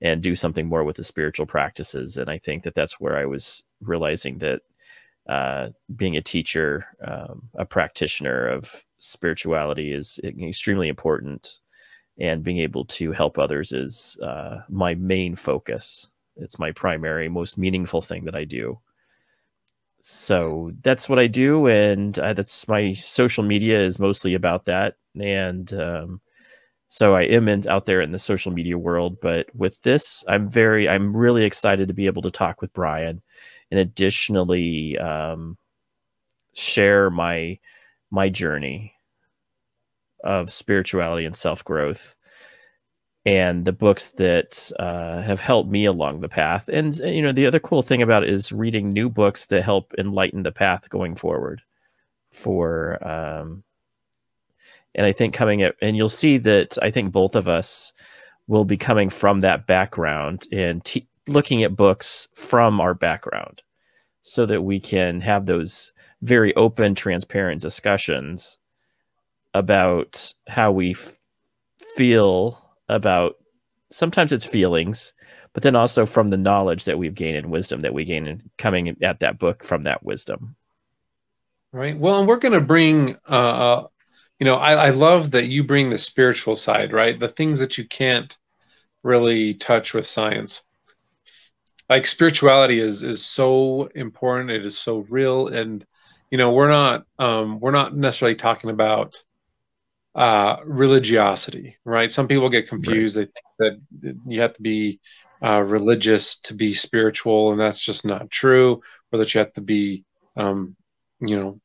and 0.00 0.22
do 0.22 0.34
something 0.34 0.66
more 0.66 0.84
with 0.84 0.96
the 0.96 1.04
spiritual 1.04 1.46
practices. 1.46 2.16
And 2.16 2.30
I 2.30 2.38
think 2.38 2.62
that 2.64 2.74
that's 2.74 3.00
where 3.00 3.16
I 3.16 3.26
was 3.26 3.64
realizing 3.80 4.38
that 4.38 4.60
uh, 5.28 5.68
being 5.94 6.16
a 6.16 6.22
teacher, 6.22 6.86
um, 7.06 7.48
a 7.54 7.64
practitioner 7.64 8.46
of 8.46 8.84
spirituality 8.98 9.92
is 9.92 10.18
extremely 10.24 10.88
important. 10.88 11.58
And 12.18 12.42
being 12.42 12.58
able 12.58 12.84
to 12.86 13.12
help 13.12 13.38
others 13.38 13.72
is 13.72 14.18
uh, 14.22 14.62
my 14.68 14.94
main 14.94 15.36
focus. 15.36 16.10
It's 16.36 16.58
my 16.58 16.72
primary, 16.72 17.28
most 17.28 17.58
meaningful 17.58 18.02
thing 18.02 18.24
that 18.24 18.34
I 18.34 18.44
do 18.44 18.80
so 20.00 20.72
that's 20.82 21.08
what 21.08 21.18
I 21.18 21.26
do, 21.26 21.66
and 21.66 22.18
uh, 22.18 22.32
that's 22.32 22.68
my 22.68 22.92
social 22.92 23.44
media 23.44 23.80
is 23.80 23.98
mostly 23.98 24.34
about 24.34 24.64
that. 24.66 24.96
And 25.20 25.72
um, 25.74 26.20
so 26.88 27.14
I 27.14 27.22
am 27.22 27.48
in, 27.48 27.68
out 27.68 27.86
there 27.86 28.00
in 28.00 28.12
the 28.12 28.18
social 28.18 28.52
media 28.52 28.78
world. 28.78 29.20
But 29.20 29.54
with 29.54 29.80
this, 29.82 30.24
I'm 30.28 30.48
very, 30.48 30.88
I'm 30.88 31.16
really 31.16 31.44
excited 31.44 31.88
to 31.88 31.94
be 31.94 32.06
able 32.06 32.22
to 32.22 32.30
talk 32.30 32.62
with 32.62 32.72
Brian, 32.72 33.20
and 33.70 33.80
additionally 33.80 34.96
um, 34.98 35.58
share 36.54 37.10
my 37.10 37.58
my 38.10 38.28
journey 38.28 38.94
of 40.24 40.52
spirituality 40.52 41.24
and 41.24 41.36
self 41.36 41.64
growth 41.64 42.14
and 43.28 43.66
the 43.66 43.72
books 43.72 44.10
that 44.10 44.72
uh, 44.78 45.20
have 45.20 45.40
helped 45.40 45.68
me 45.68 45.84
along 45.84 46.20
the 46.20 46.30
path. 46.30 46.68
And 46.72 46.98
uh, 47.00 47.06
you 47.06 47.20
know, 47.20 47.32
the 47.32 47.46
other 47.46 47.60
cool 47.60 47.82
thing 47.82 48.00
about 48.00 48.22
it 48.22 48.30
is 48.30 48.52
reading 48.52 48.92
new 48.92 49.10
books 49.10 49.46
to 49.48 49.60
help 49.60 49.92
enlighten 49.98 50.44
the 50.44 50.52
path 50.52 50.88
going 50.88 51.14
forward. 51.14 51.60
For 52.30 53.06
um, 53.06 53.64
and 54.94 55.06
I 55.06 55.12
think 55.12 55.34
coming 55.34 55.62
at 55.62 55.74
and 55.82 55.96
you'll 55.96 56.08
see 56.08 56.38
that 56.38 56.78
I 56.82 56.90
think 56.90 57.12
both 57.12 57.34
of 57.34 57.48
us 57.48 57.92
will 58.46 58.64
be 58.64 58.76
coming 58.76 59.10
from 59.10 59.40
that 59.40 59.66
background 59.66 60.46
and 60.52 60.84
t- 60.84 61.08
looking 61.26 61.62
at 61.62 61.76
books 61.76 62.28
from 62.34 62.80
our 62.80 62.94
background, 62.94 63.62
so 64.20 64.46
that 64.46 64.62
we 64.62 64.80
can 64.80 65.20
have 65.20 65.46
those 65.46 65.92
very 66.22 66.54
open, 66.56 66.94
transparent 66.94 67.62
discussions 67.62 68.57
about 69.54 70.32
how 70.46 70.72
we 70.72 70.92
f- 70.92 71.16
feel 71.96 72.62
about 72.88 73.36
sometimes 73.90 74.32
it's 74.32 74.44
feelings, 74.44 75.12
but 75.52 75.62
then 75.62 75.76
also 75.76 76.06
from 76.06 76.28
the 76.28 76.36
knowledge 76.36 76.84
that 76.84 76.98
we've 76.98 77.14
gained 77.14 77.36
and 77.36 77.50
wisdom 77.50 77.80
that 77.80 77.94
we 77.94 78.04
gain 78.04 78.26
in 78.26 78.50
coming 78.58 78.96
at 79.02 79.20
that 79.20 79.38
book 79.38 79.64
from 79.64 79.82
that 79.82 80.02
wisdom. 80.02 80.56
Right. 81.72 81.98
Well, 81.98 82.18
and 82.18 82.28
we're 82.28 82.36
going 82.36 82.54
to 82.54 82.60
bring, 82.60 83.16
uh, 83.28 83.32
uh, 83.32 83.86
you 84.38 84.44
know, 84.44 84.56
I, 84.56 84.86
I 84.86 84.90
love 84.90 85.32
that 85.32 85.48
you 85.48 85.64
bring 85.64 85.90
the 85.90 85.98
spiritual 85.98 86.56
side, 86.56 86.92
right? 86.92 87.18
The 87.18 87.28
things 87.28 87.58
that 87.60 87.76
you 87.76 87.86
can't 87.86 88.36
really 89.02 89.54
touch 89.54 89.94
with 89.94 90.06
science. 90.06 90.62
Like 91.88 92.06
spirituality 92.06 92.80
is 92.80 93.02
is 93.02 93.24
so 93.24 93.88
important. 93.94 94.50
It 94.50 94.64
is 94.64 94.78
so 94.78 94.98
real, 95.08 95.48
and 95.48 95.84
you 96.30 96.36
know, 96.36 96.52
we're 96.52 96.68
not 96.68 97.06
um, 97.18 97.60
we're 97.60 97.70
not 97.70 97.96
necessarily 97.96 98.34
talking 98.34 98.68
about 98.68 99.22
uh, 100.18 100.56
religiosity, 100.64 101.76
right? 101.84 102.10
Some 102.10 102.26
people 102.26 102.48
get 102.48 102.68
confused. 102.68 103.16
Right. 103.16 103.30
They 103.60 103.68
think 103.68 103.78
that 104.00 104.16
you 104.26 104.40
have 104.40 104.52
to 104.54 104.62
be 104.62 104.98
uh, 105.40 105.62
religious 105.62 106.38
to 106.38 106.54
be 106.54 106.74
spiritual, 106.74 107.52
and 107.52 107.60
that's 107.60 107.80
just 107.80 108.04
not 108.04 108.28
true. 108.28 108.82
Or 109.12 109.18
that 109.20 109.32
you 109.32 109.38
have 109.38 109.52
to 109.52 109.60
be, 109.60 110.04
um, 110.36 110.74
you 111.20 111.38
know, 111.38 111.60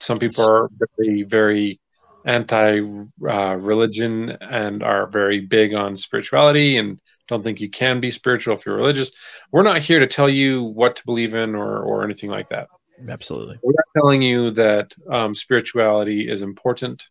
some 0.00 0.18
people 0.18 0.44
are 0.44 0.68
very, 0.98 1.22
very 1.22 1.80
anti-religion 2.26 4.30
uh, 4.30 4.36
and 4.40 4.82
are 4.82 5.06
very 5.06 5.38
big 5.38 5.72
on 5.72 5.94
spirituality 5.94 6.78
and 6.78 6.98
don't 7.28 7.44
think 7.44 7.60
you 7.60 7.70
can 7.70 8.00
be 8.00 8.10
spiritual 8.10 8.56
if 8.56 8.66
you're 8.66 8.76
religious. 8.76 9.12
We're 9.52 9.62
not 9.62 9.82
here 9.82 10.00
to 10.00 10.08
tell 10.08 10.28
you 10.28 10.64
what 10.64 10.96
to 10.96 11.04
believe 11.04 11.36
in 11.36 11.54
or 11.54 11.84
or 11.84 12.02
anything 12.02 12.30
like 12.30 12.48
that. 12.48 12.66
Absolutely, 13.08 13.60
we're 13.62 13.72
not 13.72 13.84
telling 13.96 14.20
you 14.20 14.50
that 14.50 14.92
um, 15.08 15.32
spirituality 15.32 16.28
is 16.28 16.42
important 16.42 17.08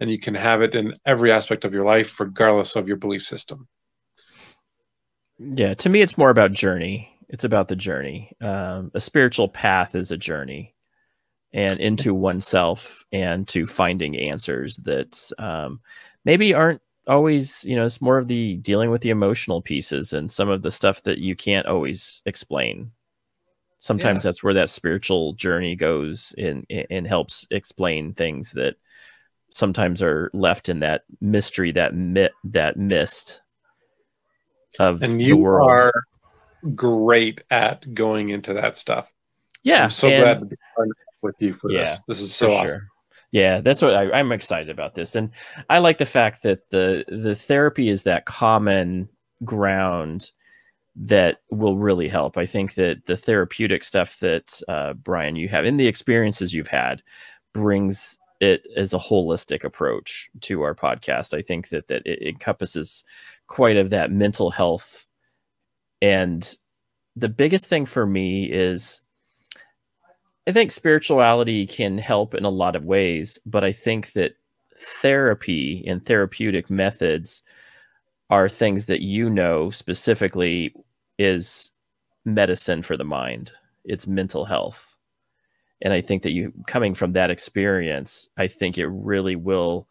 and 0.00 0.10
you 0.10 0.18
can 0.18 0.34
have 0.34 0.62
it 0.62 0.74
in 0.74 0.94
every 1.06 1.32
aspect 1.32 1.64
of 1.64 1.72
your 1.72 1.84
life, 1.84 2.18
regardless 2.18 2.76
of 2.76 2.88
your 2.88 2.96
belief 2.96 3.22
system. 3.22 3.68
Yeah, 5.38 5.74
to 5.74 5.88
me, 5.88 6.00
it's 6.00 6.18
more 6.18 6.30
about 6.30 6.52
journey. 6.52 7.10
It's 7.28 7.44
about 7.44 7.68
the 7.68 7.76
journey. 7.76 8.32
Um, 8.40 8.90
a 8.94 9.00
spiritual 9.00 9.48
path 9.48 9.94
is 9.94 10.12
a 10.12 10.16
journey, 10.16 10.74
and 11.52 11.80
into 11.80 12.14
oneself, 12.14 13.04
and 13.12 13.46
to 13.48 13.66
finding 13.66 14.16
answers 14.16 14.76
that 14.78 15.30
um, 15.38 15.80
maybe 16.24 16.54
aren't 16.54 16.82
always. 17.08 17.64
You 17.64 17.76
know, 17.76 17.84
it's 17.84 18.00
more 18.00 18.18
of 18.18 18.28
the 18.28 18.56
dealing 18.56 18.90
with 18.90 19.02
the 19.02 19.10
emotional 19.10 19.62
pieces 19.62 20.12
and 20.12 20.30
some 20.30 20.48
of 20.48 20.62
the 20.62 20.70
stuff 20.70 21.02
that 21.04 21.18
you 21.18 21.34
can't 21.34 21.66
always 21.66 22.22
explain. 22.26 22.92
Sometimes 23.80 24.24
yeah. 24.24 24.28
that's 24.28 24.42
where 24.42 24.54
that 24.54 24.68
spiritual 24.68 25.34
journey 25.34 25.76
goes 25.76 26.34
and 26.38 26.66
and 26.90 27.06
helps 27.06 27.46
explain 27.50 28.14
things 28.14 28.52
that 28.52 28.76
sometimes 29.54 30.02
are 30.02 30.32
left 30.34 30.68
in 30.68 30.80
that 30.80 31.04
mystery, 31.20 31.70
that 31.70 31.94
mit, 31.94 32.32
that 32.42 32.76
mist 32.76 33.40
of 34.80 35.00
and 35.00 35.22
you 35.22 35.28
the 35.28 35.36
world. 35.36 35.70
are 35.70 35.92
great 36.74 37.44
at 37.52 37.94
going 37.94 38.30
into 38.30 38.52
that 38.52 38.76
stuff. 38.76 39.14
Yeah, 39.62 39.84
I'm 39.84 39.90
so 39.90 40.08
and, 40.08 40.22
glad 40.22 40.40
to 40.40 40.46
be 40.46 40.56
with 41.22 41.36
you 41.38 41.54
for 41.54 41.70
yeah, 41.70 41.82
this. 41.82 42.00
This 42.08 42.20
is 42.20 42.34
so 42.34 42.50
awesome. 42.50 42.66
Sure. 42.66 42.88
Yeah, 43.30 43.60
that's 43.60 43.80
what 43.80 43.94
I, 43.94 44.10
I'm 44.10 44.32
excited 44.32 44.70
about 44.70 44.96
this, 44.96 45.14
and 45.14 45.30
I 45.70 45.78
like 45.78 45.98
the 45.98 46.06
fact 46.06 46.42
that 46.42 46.70
the 46.70 47.04
the 47.06 47.36
therapy 47.36 47.88
is 47.88 48.02
that 48.02 48.26
common 48.26 49.08
ground 49.44 50.32
that 50.96 51.42
will 51.50 51.76
really 51.76 52.08
help. 52.08 52.36
I 52.36 52.46
think 52.46 52.74
that 52.74 53.06
the 53.06 53.16
therapeutic 53.16 53.84
stuff 53.84 54.18
that 54.18 54.60
uh, 54.68 54.94
Brian 54.94 55.36
you 55.36 55.48
have 55.48 55.64
in 55.64 55.76
the 55.76 55.86
experiences 55.86 56.54
you've 56.54 56.66
had 56.66 57.02
brings 57.52 58.18
it 58.44 58.66
as 58.76 58.94
a 58.94 58.98
holistic 58.98 59.64
approach 59.64 60.30
to 60.42 60.62
our 60.62 60.74
podcast. 60.74 61.36
I 61.36 61.42
think 61.42 61.70
that 61.70 61.88
that 61.88 62.02
it 62.06 62.22
encompasses 62.22 63.02
quite 63.48 63.76
of 63.76 63.90
that 63.90 64.12
mental 64.12 64.50
health 64.50 65.08
and 66.04 66.56
the 67.16 67.28
biggest 67.28 67.66
thing 67.66 67.86
for 67.86 68.06
me 68.06 68.44
is 68.50 69.00
I 70.46 70.52
think 70.52 70.70
spirituality 70.70 71.66
can 71.66 71.96
help 71.96 72.34
in 72.34 72.44
a 72.44 72.50
lot 72.50 72.76
of 72.76 72.84
ways, 72.84 73.38
but 73.46 73.64
I 73.64 73.72
think 73.72 74.12
that 74.12 74.32
therapy 75.00 75.82
and 75.86 76.04
therapeutic 76.04 76.68
methods 76.68 77.42
are 78.28 78.48
things 78.48 78.84
that 78.86 79.00
you 79.00 79.30
know 79.30 79.70
specifically 79.70 80.74
is 81.18 81.72
medicine 82.26 82.82
for 82.82 82.96
the 82.96 83.04
mind. 83.04 83.52
It's 83.84 84.06
mental 84.06 84.44
health. 84.44 84.93
And 85.84 85.92
I 85.92 86.00
think 86.00 86.24
that 86.24 86.32
you 86.32 86.52
coming 86.66 86.94
from 86.94 87.12
that 87.12 87.30
experience, 87.30 88.28
I 88.36 88.48
think 88.48 88.78
it 88.78 88.86
really 88.86 89.36
will 89.36 89.86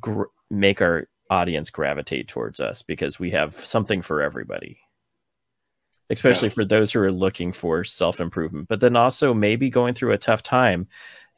gr- 0.00 0.24
make 0.50 0.82
our 0.82 1.08
audience 1.30 1.70
gravitate 1.70 2.26
towards 2.26 2.58
us 2.58 2.82
because 2.82 3.20
we 3.20 3.30
have 3.30 3.54
something 3.54 4.02
for 4.02 4.22
everybody 4.22 4.80
especially 6.10 6.48
yeah. 6.48 6.54
for 6.54 6.64
those 6.64 6.92
who 6.92 7.00
are 7.00 7.12
looking 7.12 7.52
for 7.52 7.84
self 7.84 8.20
improvement, 8.20 8.68
but 8.68 8.80
then 8.80 8.96
also 8.96 9.34
maybe 9.34 9.70
going 9.70 9.94
through 9.94 10.12
a 10.12 10.18
tough 10.18 10.42
time. 10.42 10.88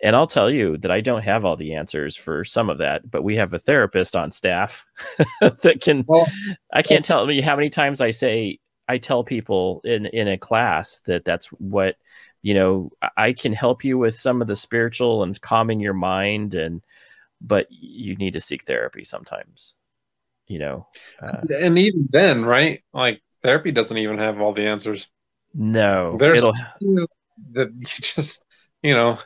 And 0.03 0.17
I'll 0.17 0.27
tell 0.27 0.51
you 0.51 0.79
that 0.79 0.91
I 0.91 1.03
don't 1.03 1.23
have 1.23 1.45
all 1.45 1.57
the 1.57 1.75
answers 1.75 2.17
for 2.17 2.43
some 2.43 2.71
of 2.71 2.79
that, 2.79 3.11
but 3.11 3.23
we 3.23 3.37
have 3.37 3.53
a 3.53 3.59
therapist 3.59 4.17
on 4.17 4.33
staff 4.33 4.87
that 5.41 5.81
can. 5.83 6.05
Well, 6.07 6.27
I 6.73 6.83
can't 6.83 7.05
tell 7.05 7.31
you 7.31 7.43
how 7.43 7.57
many 7.57 7.69
times 7.69 8.01
I 8.01 8.11
say 8.11 8.61
I 8.89 8.99
tell 8.99 9.25
people 9.25 9.83
in 9.85 10.07
in 10.07 10.29
a 10.29 10.39
class 10.39 11.01
that 11.01 11.25
that's 11.25 11.47
what 11.49 11.97
you 12.43 12.55
know. 12.55 12.91
I 13.17 13.33
can 13.33 13.53
help 13.53 13.85
you 13.85 13.99
with 13.99 14.19
some 14.19 14.43
of 14.43 14.49
the 14.49 14.57
spiritual 14.57 15.23
and 15.23 15.41
calming 15.41 15.81
your 15.81 15.95
mind, 15.95 16.55
and 16.55 16.83
but 17.41 17.67
you 17.71 18.17
need 18.17 18.33
to 18.33 18.41
seek 18.41 18.65
therapy 18.65 19.05
sometimes. 19.05 19.77
You 20.47 20.59
know, 20.59 20.87
uh, 21.23 21.43
and 21.63 21.79
even 21.79 22.09
then, 22.11 22.45
right? 22.45 22.83
Like 22.93 23.23
therapy 23.43 23.73
doesn't 23.73 23.97
even 23.97 24.19
have 24.19 24.41
all 24.41 24.53
the 24.53 24.67
answers. 24.67 25.09
No, 25.55 26.17
there's 26.19 26.43
that 27.53 27.73
you 27.79 27.85
just 27.85 28.45
you 28.83 28.95
know 28.95 29.19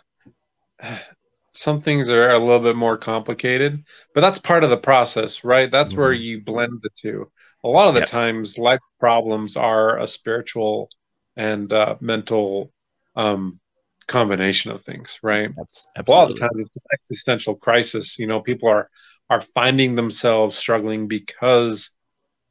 some 1.52 1.80
things 1.80 2.10
are 2.10 2.30
a 2.30 2.38
little 2.38 2.60
bit 2.60 2.76
more 2.76 2.96
complicated, 2.96 3.84
but 4.12 4.20
that's 4.20 4.38
part 4.38 4.64
of 4.64 4.70
the 4.70 4.76
process, 4.76 5.44
right? 5.44 5.70
That's 5.70 5.92
mm-hmm. 5.92 6.00
where 6.00 6.12
you 6.12 6.42
blend 6.42 6.80
the 6.82 6.90
two. 6.96 7.30
A 7.62 7.68
lot 7.68 7.88
of 7.88 7.94
the 7.94 8.00
yep. 8.00 8.08
times, 8.08 8.58
life 8.58 8.80
problems 8.98 9.56
are 9.56 9.98
a 9.98 10.06
spiritual 10.06 10.90
and 11.36 11.72
uh, 11.72 11.96
mental 12.00 12.72
um, 13.16 13.60
combination 14.06 14.70
of 14.70 14.82
things, 14.82 15.18
right? 15.22 15.50
Absolutely. 15.50 16.12
A 16.12 16.16
lot 16.16 16.30
of 16.30 16.36
the 16.36 16.40
time, 16.40 16.50
it's 16.56 16.76
an 16.76 16.82
existential 16.92 17.54
crisis. 17.54 18.18
You 18.18 18.26
know, 18.26 18.40
people 18.40 18.68
are 18.68 18.90
are 19.30 19.40
finding 19.40 19.94
themselves 19.94 20.56
struggling 20.56 21.08
because 21.08 21.90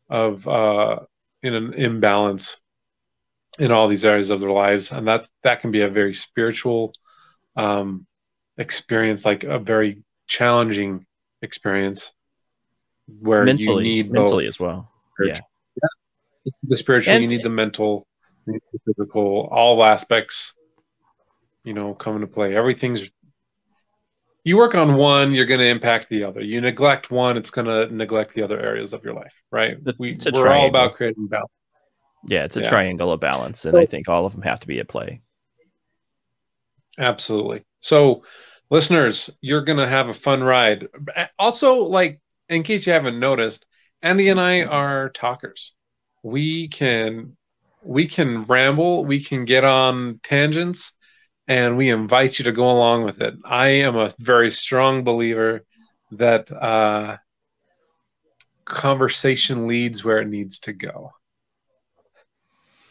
of 0.09 0.47
uh, 0.47 0.99
in 1.41 1.53
an 1.53 1.73
imbalance 1.73 2.57
in 3.59 3.71
all 3.71 3.87
these 3.87 4.05
areas 4.05 4.31
of 4.31 4.39
their 4.39 4.51
lives 4.51 4.91
and 4.91 5.07
that 5.07 5.27
that 5.43 5.59
can 5.59 5.71
be 5.71 5.81
a 5.81 5.89
very 5.89 6.13
spiritual 6.13 6.93
um, 7.55 8.05
experience 8.57 9.25
like 9.25 9.43
a 9.43 9.59
very 9.59 10.01
challenging 10.27 11.05
experience 11.41 12.13
where 13.19 13.43
mentally, 13.43 13.87
you 13.87 14.03
need 14.03 14.11
mentally 14.11 14.47
as 14.47 14.59
well 14.59 14.89
yeah. 15.19 15.37
yeah. 15.75 16.49
the 16.63 16.75
spiritual 16.75 17.13
and 17.13 17.23
you 17.23 17.29
need 17.29 17.43
the 17.43 17.49
mental 17.49 18.07
physical 18.85 19.47
all 19.51 19.83
aspects 19.83 20.53
you 21.63 21.73
know 21.73 21.93
come 21.93 22.15
into 22.15 22.27
play 22.27 22.55
everything's 22.55 23.09
you 24.43 24.57
work 24.57 24.75
on 24.75 24.95
one, 24.95 25.31
you're 25.31 25.45
going 25.45 25.61
to 25.61 25.67
impact 25.67 26.09
the 26.09 26.23
other. 26.23 26.41
You 26.41 26.59
neglect 26.59 27.09
one, 27.11 27.37
it's 27.37 27.49
going 27.49 27.67
to 27.67 27.93
neglect 27.93 28.33
the 28.33 28.43
other 28.43 28.59
areas 28.59 28.93
of 28.93 29.03
your 29.03 29.13
life, 29.13 29.33
right? 29.51 29.77
We, 29.97 30.13
we're 30.13 30.17
triangle. 30.17 30.51
all 30.51 30.67
about 30.67 30.95
creating 30.95 31.27
balance. 31.27 31.51
Yeah, 32.25 32.43
it's 32.43 32.57
a 32.57 32.61
yeah. 32.61 32.69
triangle 32.69 33.11
of 33.11 33.19
balance, 33.19 33.65
and 33.65 33.73
so, 33.73 33.79
I 33.79 33.85
think 33.85 34.07
all 34.07 34.25
of 34.25 34.33
them 34.33 34.41
have 34.43 34.59
to 34.61 34.67
be 34.67 34.79
at 34.79 34.87
play. 34.87 35.21
Absolutely. 36.97 37.63
So, 37.79 38.23
listeners, 38.69 39.29
you're 39.41 39.63
going 39.63 39.79
to 39.79 39.87
have 39.87 40.09
a 40.09 40.13
fun 40.13 40.43
ride. 40.43 40.87
Also, 41.39 41.75
like 41.75 42.21
in 42.49 42.63
case 42.63 42.85
you 42.85 42.93
haven't 42.93 43.19
noticed, 43.19 43.65
Andy 44.01 44.29
and 44.29 44.39
I 44.39 44.63
are 44.63 45.09
talkers. 45.09 45.73
We 46.21 46.69
can 46.69 47.35
we 47.83 48.07
can 48.07 48.43
ramble, 48.43 49.05
we 49.05 49.23
can 49.23 49.45
get 49.45 49.63
on 49.63 50.19
tangents, 50.23 50.93
and 51.47 51.77
we 51.77 51.89
invite 51.89 52.39
you 52.39 52.45
to 52.45 52.51
go 52.51 52.69
along 52.71 53.03
with 53.03 53.21
it. 53.21 53.35
I 53.43 53.67
am 53.67 53.95
a 53.95 54.11
very 54.19 54.49
strong 54.49 55.03
believer 55.03 55.63
that 56.11 56.51
uh, 56.51 57.17
conversation 58.65 59.67
leads 59.67 60.03
where 60.03 60.19
it 60.19 60.27
needs 60.27 60.59
to 60.59 60.73
go. 60.73 61.11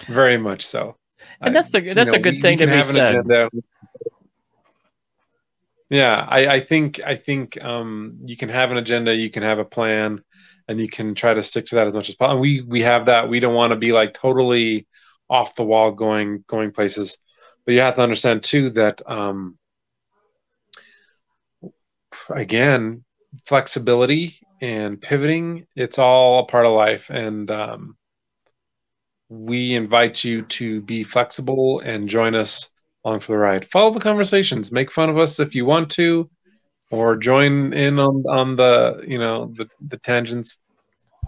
Very 0.06 0.36
much 0.36 0.66
so. 0.66 0.96
And 1.40 1.54
that's 1.54 1.70
the 1.70 1.80
that's 1.94 2.08
you 2.08 2.12
know, 2.12 2.18
a 2.18 2.22
good 2.22 2.34
we, 2.34 2.40
thing 2.42 2.58
we 2.58 2.66
to 2.66 2.72
be 2.72 2.82
said. 2.82 3.48
Yeah, 5.88 6.26
I, 6.26 6.54
I 6.54 6.60
think 6.60 7.00
I 7.04 7.16
think 7.16 7.62
um, 7.62 8.16
you 8.20 8.36
can 8.36 8.48
have 8.48 8.70
an 8.70 8.78
agenda, 8.78 9.14
you 9.14 9.28
can 9.28 9.42
have 9.42 9.58
a 9.58 9.64
plan, 9.64 10.22
and 10.68 10.80
you 10.80 10.88
can 10.88 11.14
try 11.14 11.34
to 11.34 11.42
stick 11.42 11.66
to 11.66 11.74
that 11.76 11.86
as 11.86 11.94
much 11.94 12.08
as 12.08 12.14
possible. 12.14 12.40
we 12.40 12.62
we 12.62 12.80
have 12.80 13.06
that. 13.06 13.28
We 13.28 13.40
don't 13.40 13.54
want 13.54 13.72
to 13.72 13.76
be 13.76 13.92
like 13.92 14.14
totally 14.14 14.86
off 15.28 15.54
the 15.54 15.64
wall 15.64 15.92
going 15.92 16.44
going 16.46 16.72
places 16.72 17.18
but 17.64 17.72
you 17.72 17.80
have 17.80 17.96
to 17.96 18.02
understand 18.02 18.42
too 18.42 18.70
that 18.70 19.00
um, 19.10 19.58
again 22.30 23.04
flexibility 23.46 24.38
and 24.60 25.00
pivoting 25.00 25.66
it's 25.74 25.98
all 25.98 26.40
a 26.40 26.46
part 26.46 26.66
of 26.66 26.72
life 26.72 27.10
and 27.10 27.50
um, 27.50 27.96
we 29.28 29.74
invite 29.74 30.22
you 30.22 30.42
to 30.42 30.82
be 30.82 31.02
flexible 31.02 31.80
and 31.80 32.08
join 32.08 32.34
us 32.34 32.68
along 33.04 33.18
for 33.18 33.32
the 33.32 33.38
ride 33.38 33.64
follow 33.64 33.90
the 33.90 34.00
conversations 34.00 34.70
make 34.70 34.90
fun 34.90 35.08
of 35.08 35.18
us 35.18 35.40
if 35.40 35.54
you 35.54 35.64
want 35.64 35.90
to 35.90 36.28
or 36.92 37.16
join 37.16 37.72
in 37.72 37.98
on 37.98 38.24
on 38.28 38.54
the 38.54 39.02
you 39.06 39.18
know 39.18 39.52
the, 39.56 39.68
the 39.88 39.98
tangents 39.98 40.62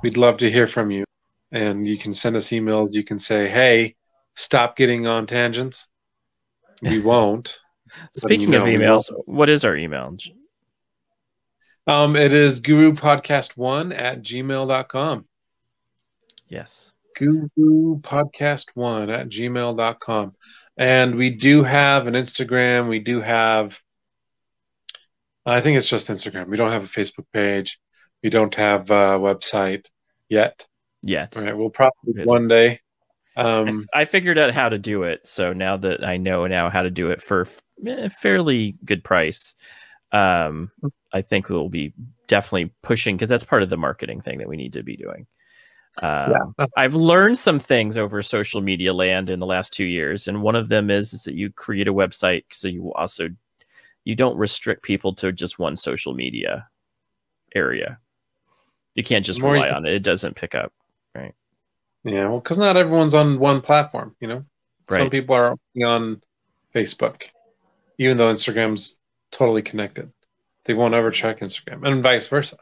we'd 0.03 0.17
love 0.17 0.39
to 0.39 0.51
hear 0.51 0.69
from 0.69 0.93
you 0.93 1.05
and 1.51 1.87
you 1.87 1.99
can 1.99 2.15
send 2.15 2.37
us 2.37 2.49
emails 2.51 2.93
you 2.93 3.03
can 3.03 3.19
say 3.19 3.49
hey 3.49 3.95
stop 4.37 4.77
getting 4.77 5.07
on 5.07 5.27
tangents 5.27 5.89
we 6.83 7.01
won't. 7.03 7.59
Speaking 8.15 8.55
of 8.55 8.63
emails, 8.63 9.11
what 9.27 9.49
is 9.49 9.65
our 9.65 9.77
email? 9.77 10.17
Um, 11.87 12.17
it 12.17 12.33
is 12.33 12.61
guru 12.61 12.93
podcast 12.93 13.57
one 13.57 13.93
at 13.93 14.23
gmail.com. 14.23 15.27
Yes. 16.49 16.93
Guru 17.17 18.01
podcast 18.01 18.71
one 18.75 19.11
at 19.11 19.29
gmail.com. 19.29 20.35
And 20.77 21.15
we 21.15 21.31
do 21.31 21.63
have 21.63 22.07
an 22.07 22.15
Instagram. 22.15 22.89
We 22.89 23.01
do 23.01 23.21
have, 23.21 23.81
I 25.47 25.61
think 25.61 25.77
it's 25.77 25.89
just 25.89 26.09
Instagram. 26.09 26.49
We 26.49 26.57
don't 26.57 26.73
have 26.73 26.85
a 26.85 26.89
Facebook 26.89 27.27
page. 27.33 27.79
We 28.23 28.31
don't 28.31 28.55
have 28.55 28.91
a 28.91 29.19
website 29.19 29.87
yet. 30.29 30.67
Yet. 31.03 31.37
All 31.37 31.45
right. 31.45 31.57
We'll 31.57 31.71
probably 31.71 32.25
one 32.25 32.49
day. 32.49 32.81
Um, 33.37 33.87
I, 33.93 34.03
I, 34.03 34.05
figured 34.05 34.39
out 34.39 34.55
how 34.55 34.69
to 34.69 34.79
do 34.79 35.03
it. 35.03 35.27
So 35.27 35.53
now 35.53 35.77
that 35.79 36.07
I 36.07 36.17
know 36.19 36.47
now 36.47 36.71
how 36.71 36.83
to 36.83 36.91
do 36.91 37.11
it 37.11 37.21
for 37.21 37.43
a 37.43 37.91
eh, 37.91 38.09
fairly 38.09 38.77
good 38.85 39.03
price, 39.03 39.55
um, 40.13 40.71
I 41.13 41.23
think 41.23 41.49
we'll 41.49 41.69
be 41.69 41.93
definitely 42.29 42.73
pushing 42.83 43.17
because 43.17 43.29
that's 43.29 43.45
part 43.45 43.65
of 43.65 43.71
the 43.71 43.77
marketing 43.77 44.21
thing 44.21 44.39
that 44.39 44.49
we 44.49 44.57
need 44.57 44.75
to 44.75 44.85
be 44.85 44.97
doing. 44.97 45.27
Um, 46.01 46.33
yeah. 46.59 46.67
I've 46.77 46.95
learned 46.95 47.37
some 47.37 47.59
things 47.59 47.99
over 47.99 48.23
social 48.23 48.61
media 48.61 48.95
land 48.95 49.31
in 49.31 49.41
the 49.41 49.47
last 49.47 49.73
two 49.73 49.85
years, 49.85 50.29
and 50.29 50.43
one 50.43 50.55
of 50.57 50.69
them 50.69 50.91
is, 50.91 51.13
is 51.13 51.25
that 51.25 51.35
you 51.35 51.51
create 51.51 51.89
a 51.89 51.93
website 51.93 52.45
so 52.51 52.69
you 52.69 52.93
also 52.95 53.29
you 54.05 54.15
don't 54.15 54.37
restrict 54.37 54.83
people 54.83 55.15
to 55.17 55.33
just 55.33 55.59
one 55.59 55.77
social 55.77 56.15
media 56.15 56.69
area. 57.55 57.99
You 58.95 59.03
can't 59.03 59.25
just 59.25 59.43
rely 59.43 59.71
on 59.71 59.87
it; 59.87 59.95
it 59.95 60.03
doesn't 60.03 60.37
pick 60.37 60.55
up, 60.55 60.73
right? 61.15 61.35
Yeah, 62.05 62.29
well, 62.29 62.39
because 62.39 62.59
not 62.59 62.77
everyone's 62.77 63.15
on 63.15 63.39
one 63.39 63.61
platform. 63.61 64.15
You 64.21 64.29
know, 64.29 64.45
right. 64.89 64.99
some 64.99 65.11
people 65.11 65.35
are 65.35 65.57
on 65.85 66.23
Facebook, 66.75 67.25
even 67.99 68.17
though 68.17 68.33
Instagram's 68.33 68.99
totally 69.33 69.63
connected. 69.63 70.13
They 70.65 70.75
won't 70.75 70.95
ever 70.95 71.11
check 71.11 71.41
Instagram, 71.41 71.87
and 71.87 72.03
vice 72.03 72.29
versa. 72.29 72.59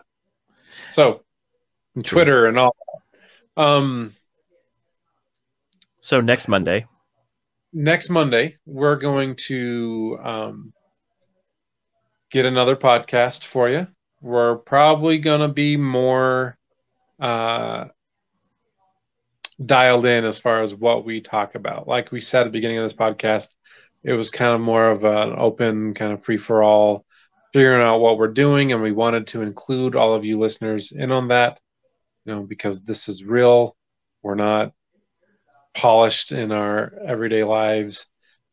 So, 0.90 1.22
and 1.94 2.04
Twitter 2.04 2.46
and 2.46 2.58
all. 2.58 2.76
Um. 3.56 4.12
So 6.00 6.20
next 6.20 6.48
Monday. 6.48 6.86
Next 7.74 8.10
Monday, 8.10 8.58
we're 8.66 8.96
going 8.96 9.36
to 9.46 10.18
um, 10.22 10.72
get 12.32 12.46
another 12.46 12.74
podcast 12.74 13.44
for 13.44 13.68
you. 13.68 13.86
We're 14.22 14.56
probably 14.56 15.18
going 15.18 15.42
to 15.42 15.48
be 15.48 15.76
more 15.76 16.56
uh, 17.20 17.84
dialed 19.64 20.06
in 20.06 20.24
as 20.24 20.38
far 20.38 20.62
as 20.62 20.74
what 20.74 21.04
we 21.04 21.20
talk 21.20 21.54
about. 21.54 21.86
Like 21.86 22.10
we 22.10 22.20
said 22.20 22.40
at 22.40 22.44
the 22.44 22.50
beginning 22.50 22.78
of 22.78 22.84
this 22.84 22.94
podcast, 22.94 23.48
it 24.02 24.14
was 24.14 24.30
kind 24.30 24.54
of 24.54 24.60
more 24.60 24.90
of 24.90 25.04
an 25.04 25.34
open, 25.36 25.92
kind 25.92 26.12
of 26.12 26.24
free 26.24 26.38
for 26.38 26.62
all, 26.62 27.04
figuring 27.52 27.82
out 27.82 28.00
what 28.00 28.16
we're 28.16 28.28
doing, 28.28 28.72
and 28.72 28.82
we 28.82 28.92
wanted 28.92 29.26
to 29.28 29.42
include 29.42 29.94
all 29.94 30.14
of 30.14 30.24
you 30.24 30.38
listeners 30.38 30.90
in 30.90 31.12
on 31.12 31.28
that, 31.28 31.60
you 32.24 32.34
know, 32.34 32.42
because 32.42 32.82
this 32.82 33.08
is 33.10 33.24
real. 33.24 33.76
We're 34.22 34.36
not 34.36 34.72
polished 35.74 36.32
in 36.32 36.50
our 36.50 36.94
everyday 37.06 37.44
lives, 37.44 38.06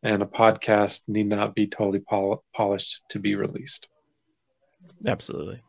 and 0.04 0.22
a 0.22 0.26
podcast 0.26 1.08
need 1.08 1.28
not 1.28 1.56
be 1.56 1.68
totally 1.68 2.00
pol- 2.00 2.44
polished 2.54 3.02
to 3.10 3.20
be 3.20 3.36
released. 3.36 3.90
Absolutely. 5.06 5.62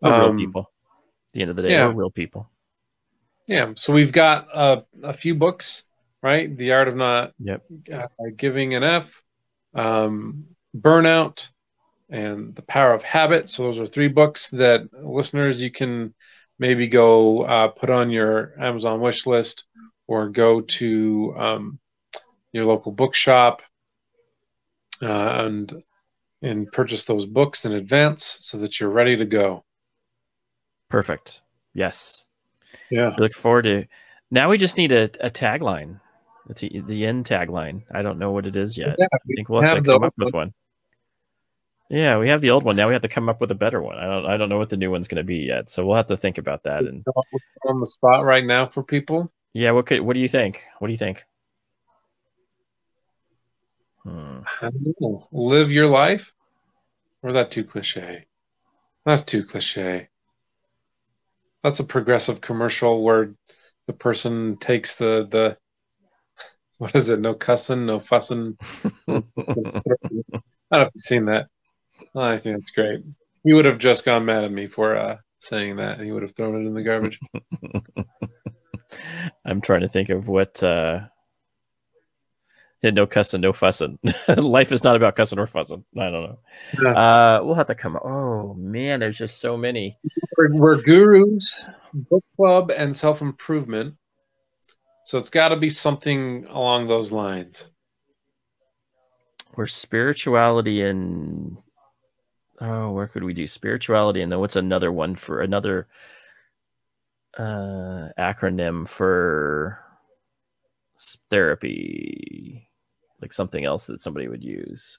We're 0.00 0.12
Um, 0.12 0.36
real 0.36 0.46
people. 0.46 0.60
At 0.62 1.32
the 1.32 1.40
end 1.42 1.50
of 1.50 1.56
the 1.56 1.62
day, 1.62 1.70
yeah. 1.72 1.88
we're 1.88 1.94
real 2.02 2.10
people. 2.10 2.50
Yeah, 3.46 3.72
so 3.76 3.92
we've 3.92 4.12
got 4.12 4.48
uh, 4.54 4.82
a 5.02 5.12
few 5.12 5.34
books, 5.34 5.84
right? 6.22 6.56
The 6.56 6.72
Art 6.72 6.88
of 6.88 6.96
Not 6.96 7.32
Yep. 7.40 7.62
uh, 7.92 8.06
Giving 8.36 8.74
an 8.74 8.82
F, 8.82 9.22
um, 9.74 10.44
Burnout, 10.76 11.48
and 12.08 12.54
The 12.54 12.62
Power 12.62 12.94
of 12.94 13.02
Habit. 13.02 13.50
So 13.50 13.64
those 13.64 13.78
are 13.80 13.86
three 13.86 14.08
books 14.08 14.50
that 14.50 14.82
listeners 14.92 15.60
you 15.60 15.70
can 15.70 16.14
maybe 16.58 16.86
go 16.86 17.42
uh, 17.42 17.68
put 17.68 17.90
on 17.90 18.10
your 18.10 18.54
Amazon 18.58 19.00
wish 19.00 19.26
list 19.26 19.64
or 20.06 20.28
go 20.30 20.60
to 20.60 21.34
um, 21.36 21.78
your 22.54 22.64
local 22.64 22.92
bookshop 22.92 23.62
uh, 25.02 25.44
and 25.44 25.84
and 26.40 26.70
purchase 26.72 27.04
those 27.04 27.26
books 27.26 27.64
in 27.64 27.72
advance 27.72 28.24
so 28.24 28.58
that 28.58 28.78
you're 28.78 28.90
ready 28.90 29.16
to 29.16 29.24
go. 29.24 29.64
Perfect. 30.88 31.42
Yes. 31.74 32.26
Yeah. 32.90 33.14
I 33.16 33.20
look 33.20 33.34
forward 33.34 33.62
to. 33.62 33.86
Now 34.30 34.48
we 34.50 34.56
just 34.56 34.76
need 34.76 34.92
a, 34.92 35.04
a 35.20 35.30
tagline. 35.30 36.00
The, 36.46 36.82
the 36.86 37.06
end 37.06 37.24
tagline. 37.24 37.82
I 37.90 38.02
don't 38.02 38.18
know 38.18 38.30
what 38.30 38.46
it 38.46 38.54
is 38.54 38.76
yet. 38.76 38.96
Yeah, 38.98 39.06
I 39.12 39.18
think 39.34 39.48
we'll 39.48 39.62
have, 39.62 39.76
have 39.76 39.84
to 39.84 39.92
come 39.92 40.04
up 40.04 40.14
with 40.18 40.34
one. 40.34 40.52
Yeah, 41.88 42.18
we 42.18 42.28
have 42.28 42.42
the 42.42 42.50
old 42.50 42.64
one. 42.64 42.76
Now 42.76 42.86
we 42.86 42.92
have 42.92 43.02
to 43.02 43.08
come 43.08 43.28
up 43.30 43.40
with 43.40 43.50
a 43.50 43.54
better 43.54 43.80
one. 43.82 43.96
I 43.96 44.04
don't. 44.04 44.26
I 44.26 44.36
don't 44.36 44.48
know 44.48 44.58
what 44.58 44.68
the 44.68 44.76
new 44.76 44.90
one's 44.90 45.08
going 45.08 45.16
to 45.16 45.24
be 45.24 45.38
yet. 45.38 45.70
So 45.70 45.86
we'll 45.86 45.96
have 45.96 46.06
to 46.08 46.16
think 46.16 46.38
about 46.38 46.64
that. 46.64 46.84
And 46.84 47.04
on 47.66 47.80
the 47.80 47.86
spot 47.86 48.24
right 48.24 48.44
now 48.44 48.66
for 48.66 48.82
people. 48.82 49.32
yeah, 49.54 49.70
what 49.70 49.86
could? 49.86 50.02
What 50.02 50.14
do 50.14 50.20
you 50.20 50.28
think? 50.28 50.64
What 50.78 50.88
do 50.88 50.92
you 50.92 50.98
think? 50.98 51.24
Hmm. 54.04 54.40
I 54.60 54.70
don't 54.70 54.96
know. 55.00 55.28
Live 55.32 55.72
your 55.72 55.86
life? 55.86 56.32
Or 57.22 57.28
is 57.28 57.34
that 57.34 57.50
too 57.50 57.64
cliche? 57.64 58.24
That's 59.06 59.22
too 59.22 59.44
cliche. 59.44 60.08
That's 61.62 61.80
a 61.80 61.84
progressive 61.84 62.40
commercial 62.40 63.02
where 63.02 63.34
the 63.86 63.94
person 63.94 64.56
takes 64.58 64.96
the 64.96 65.26
the 65.30 65.56
what 66.78 66.94
is 66.94 67.08
it? 67.08 67.20
No 67.20 67.34
cussing, 67.34 67.86
no 67.86 67.98
fussing. 67.98 68.58
I 68.84 68.92
don't 69.08 69.26
know 69.36 69.72
if 70.72 70.90
you've 70.94 71.02
seen 71.02 71.24
that. 71.26 71.46
I 72.14 72.36
think 72.36 72.58
that's 72.58 72.72
great. 72.72 73.00
He 73.44 73.52
would 73.52 73.64
have 73.64 73.78
just 73.78 74.04
gone 74.04 74.24
mad 74.24 74.44
at 74.44 74.52
me 74.52 74.66
for 74.66 74.96
uh, 74.96 75.16
saying 75.38 75.76
that, 75.76 75.98
and 75.98 76.06
he 76.06 76.12
would 76.12 76.22
have 76.22 76.34
thrown 76.34 76.56
it 76.60 76.66
in 76.66 76.74
the 76.74 76.82
garbage. 76.82 77.18
I'm 79.44 79.60
trying 79.60 79.80
to 79.82 79.88
think 79.88 80.10
of 80.10 80.28
what. 80.28 80.62
uh 80.62 81.08
no 82.92 83.06
cussing, 83.06 83.40
no 83.40 83.52
fussing. 83.52 83.98
Life 84.36 84.72
is 84.72 84.84
not 84.84 84.96
about 84.96 85.16
cussing 85.16 85.38
or 85.38 85.46
fussing. 85.46 85.84
I 85.96 86.10
don't 86.10 86.24
know. 86.24 86.38
Yeah. 86.82 86.90
Uh, 86.90 87.40
we'll 87.42 87.54
have 87.54 87.68
to 87.68 87.74
come. 87.74 87.98
Oh 88.02 88.54
man, 88.54 89.00
there's 89.00 89.18
just 89.18 89.40
so 89.40 89.56
many. 89.56 89.96
We're, 90.36 90.54
we're 90.54 90.82
gurus, 90.82 91.64
book 91.92 92.24
club, 92.36 92.70
and 92.70 92.94
self 92.94 93.22
improvement. 93.22 93.94
So 95.04 95.18
it's 95.18 95.30
got 95.30 95.48
to 95.48 95.56
be 95.56 95.68
something 95.68 96.46
along 96.48 96.88
those 96.88 97.12
lines. 97.12 97.70
We're 99.56 99.66
spirituality 99.66 100.82
and 100.82 101.58
oh, 102.60 102.90
where 102.90 103.06
could 103.06 103.22
we 103.22 103.34
do 103.34 103.46
spirituality? 103.46 104.22
And 104.22 104.32
then 104.32 104.40
what's 104.40 104.56
another 104.56 104.90
one 104.90 105.14
for 105.14 105.42
another 105.42 105.86
uh 107.38 108.08
acronym 108.18 108.88
for 108.88 109.78
therapy? 111.30 112.68
Like 113.24 113.32
something 113.32 113.64
else 113.64 113.86
that 113.86 114.02
somebody 114.02 114.28
would 114.28 114.44
use. 114.44 114.98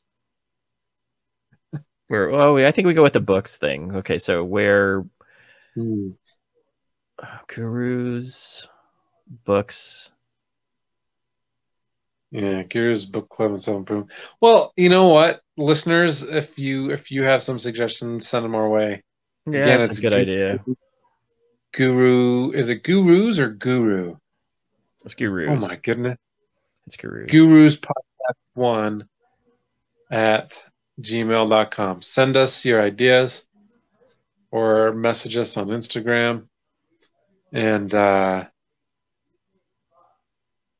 Where 2.07 2.31
oh, 2.31 2.57
I 2.57 2.71
think 2.71 2.87
we 2.87 2.95
go 2.95 3.03
with 3.03 3.13
the 3.13 3.19
books 3.19 3.55
thing. 3.55 3.97
Okay, 3.97 4.17
so 4.17 4.43
where 4.43 5.05
Hmm. 5.75 6.13
gurus, 7.47 8.67
books. 9.27 10.09
Yeah, 12.31 12.63
Gurus 12.63 13.05
Book 13.05 13.29
Club 13.29 13.51
and 13.51 13.61
Self 13.61 13.77
Improvement. 13.77 14.11
Well, 14.41 14.73
you 14.75 14.89
know 14.89 15.09
what, 15.09 15.41
listeners, 15.55 16.23
if 16.23 16.57
you 16.57 16.89
if 16.89 17.11
you 17.11 17.21
have 17.25 17.43
some 17.43 17.59
suggestions, 17.59 18.27
send 18.27 18.43
them 18.43 18.55
our 18.55 18.67
way. 18.67 19.03
Yeah, 19.45 19.61
Again, 19.61 19.77
that's 19.81 19.89
it's 19.89 19.99
a 19.99 20.01
good 20.01 20.13
idea. 20.13 20.65
Guru 21.73 22.49
is 22.53 22.69
it 22.69 22.81
Gurus 22.81 23.37
or 23.37 23.49
Guru? 23.49 24.15
It's 25.03 25.13
gurus. 25.13 25.47
Oh 25.51 25.57
my 25.57 25.75
goodness. 25.75 26.17
It's 26.87 26.97
gurus. 26.97 27.31
Gurus 27.31 27.77
One 28.53 29.07
at 30.11 30.61
gmail.com. 31.01 32.01
Send 32.01 32.37
us 32.37 32.65
your 32.65 32.81
ideas 32.81 33.45
or 34.51 34.93
message 34.93 35.37
us 35.37 35.57
on 35.57 35.67
Instagram. 35.67 36.47
And 37.51 37.93
uh, 37.93 38.45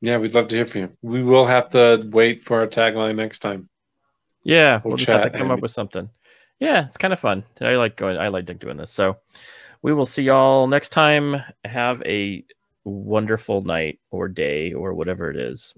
yeah, 0.02 0.18
we'd 0.18 0.34
love 0.34 0.48
to 0.50 0.56
hear 0.56 0.66
from 0.66 0.82
you. 0.82 0.98
We 1.02 1.24
will 1.24 1.46
have 1.46 1.70
to 1.72 2.08
wait 2.12 2.44
for 2.44 2.60
our 2.60 2.68
tagline 2.68 3.16
next 3.16 3.40
time. 3.40 3.70
Yeah, 4.44 4.82
We'll 4.84 4.92
we'll, 4.92 4.98
just 4.98 5.10
have 5.12 5.32
to 5.32 5.38
come 5.38 5.52
up 5.52 5.60
with 5.60 5.72
something. 5.72 6.10
Yeah, 6.60 6.86
it's 6.86 6.98
kind 6.98 7.12
of 7.12 7.20
fun. 7.20 7.44
I 7.60 7.76
like 7.76 7.96
going. 7.96 8.18
I 8.18 8.28
like 8.30 8.46
doing 8.60 8.78
this. 8.78 8.92
So 8.92 9.18
we 9.82 9.94
will 9.94 10.06
see 10.06 10.24
y'all 10.24 10.68
next 10.68 10.90
time. 10.90 11.42
Have 11.66 12.02
a 12.04 12.46
wonderful 12.84 13.64
night 13.64 14.00
or 14.12 14.28
day 14.28 14.74
or 14.74 14.94
whatever 14.94 15.32
it 15.32 15.38
is. 15.38 15.74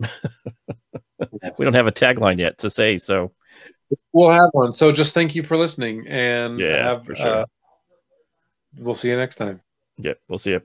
we 1.20 1.66
don't 1.66 1.74
have 1.74 1.88
a 1.88 1.92
tagline 1.92 2.40
yet 2.40 2.58
to 2.60 2.70
say. 2.70 2.98
So 2.98 3.32
We'll 4.14 4.30
have 4.32 4.50
one. 4.52 4.72
So 4.72 4.92
just 4.92 5.14
thank 5.14 5.36
you 5.36 5.44
for 5.44 5.58
listening 5.58 6.08
and 6.08 6.60
Yeah, 6.60 6.84
have, 6.84 7.06
for 7.06 7.16
sure. 7.16 7.28
uh, 7.42 7.46
we'll 8.78 8.96
see 8.96 9.10
you 9.10 9.18
next 9.18 9.36
time. 9.36 9.62
yeah, 9.98 10.14
we'll 10.28 10.40
see 10.40 10.52
you. 10.52 10.62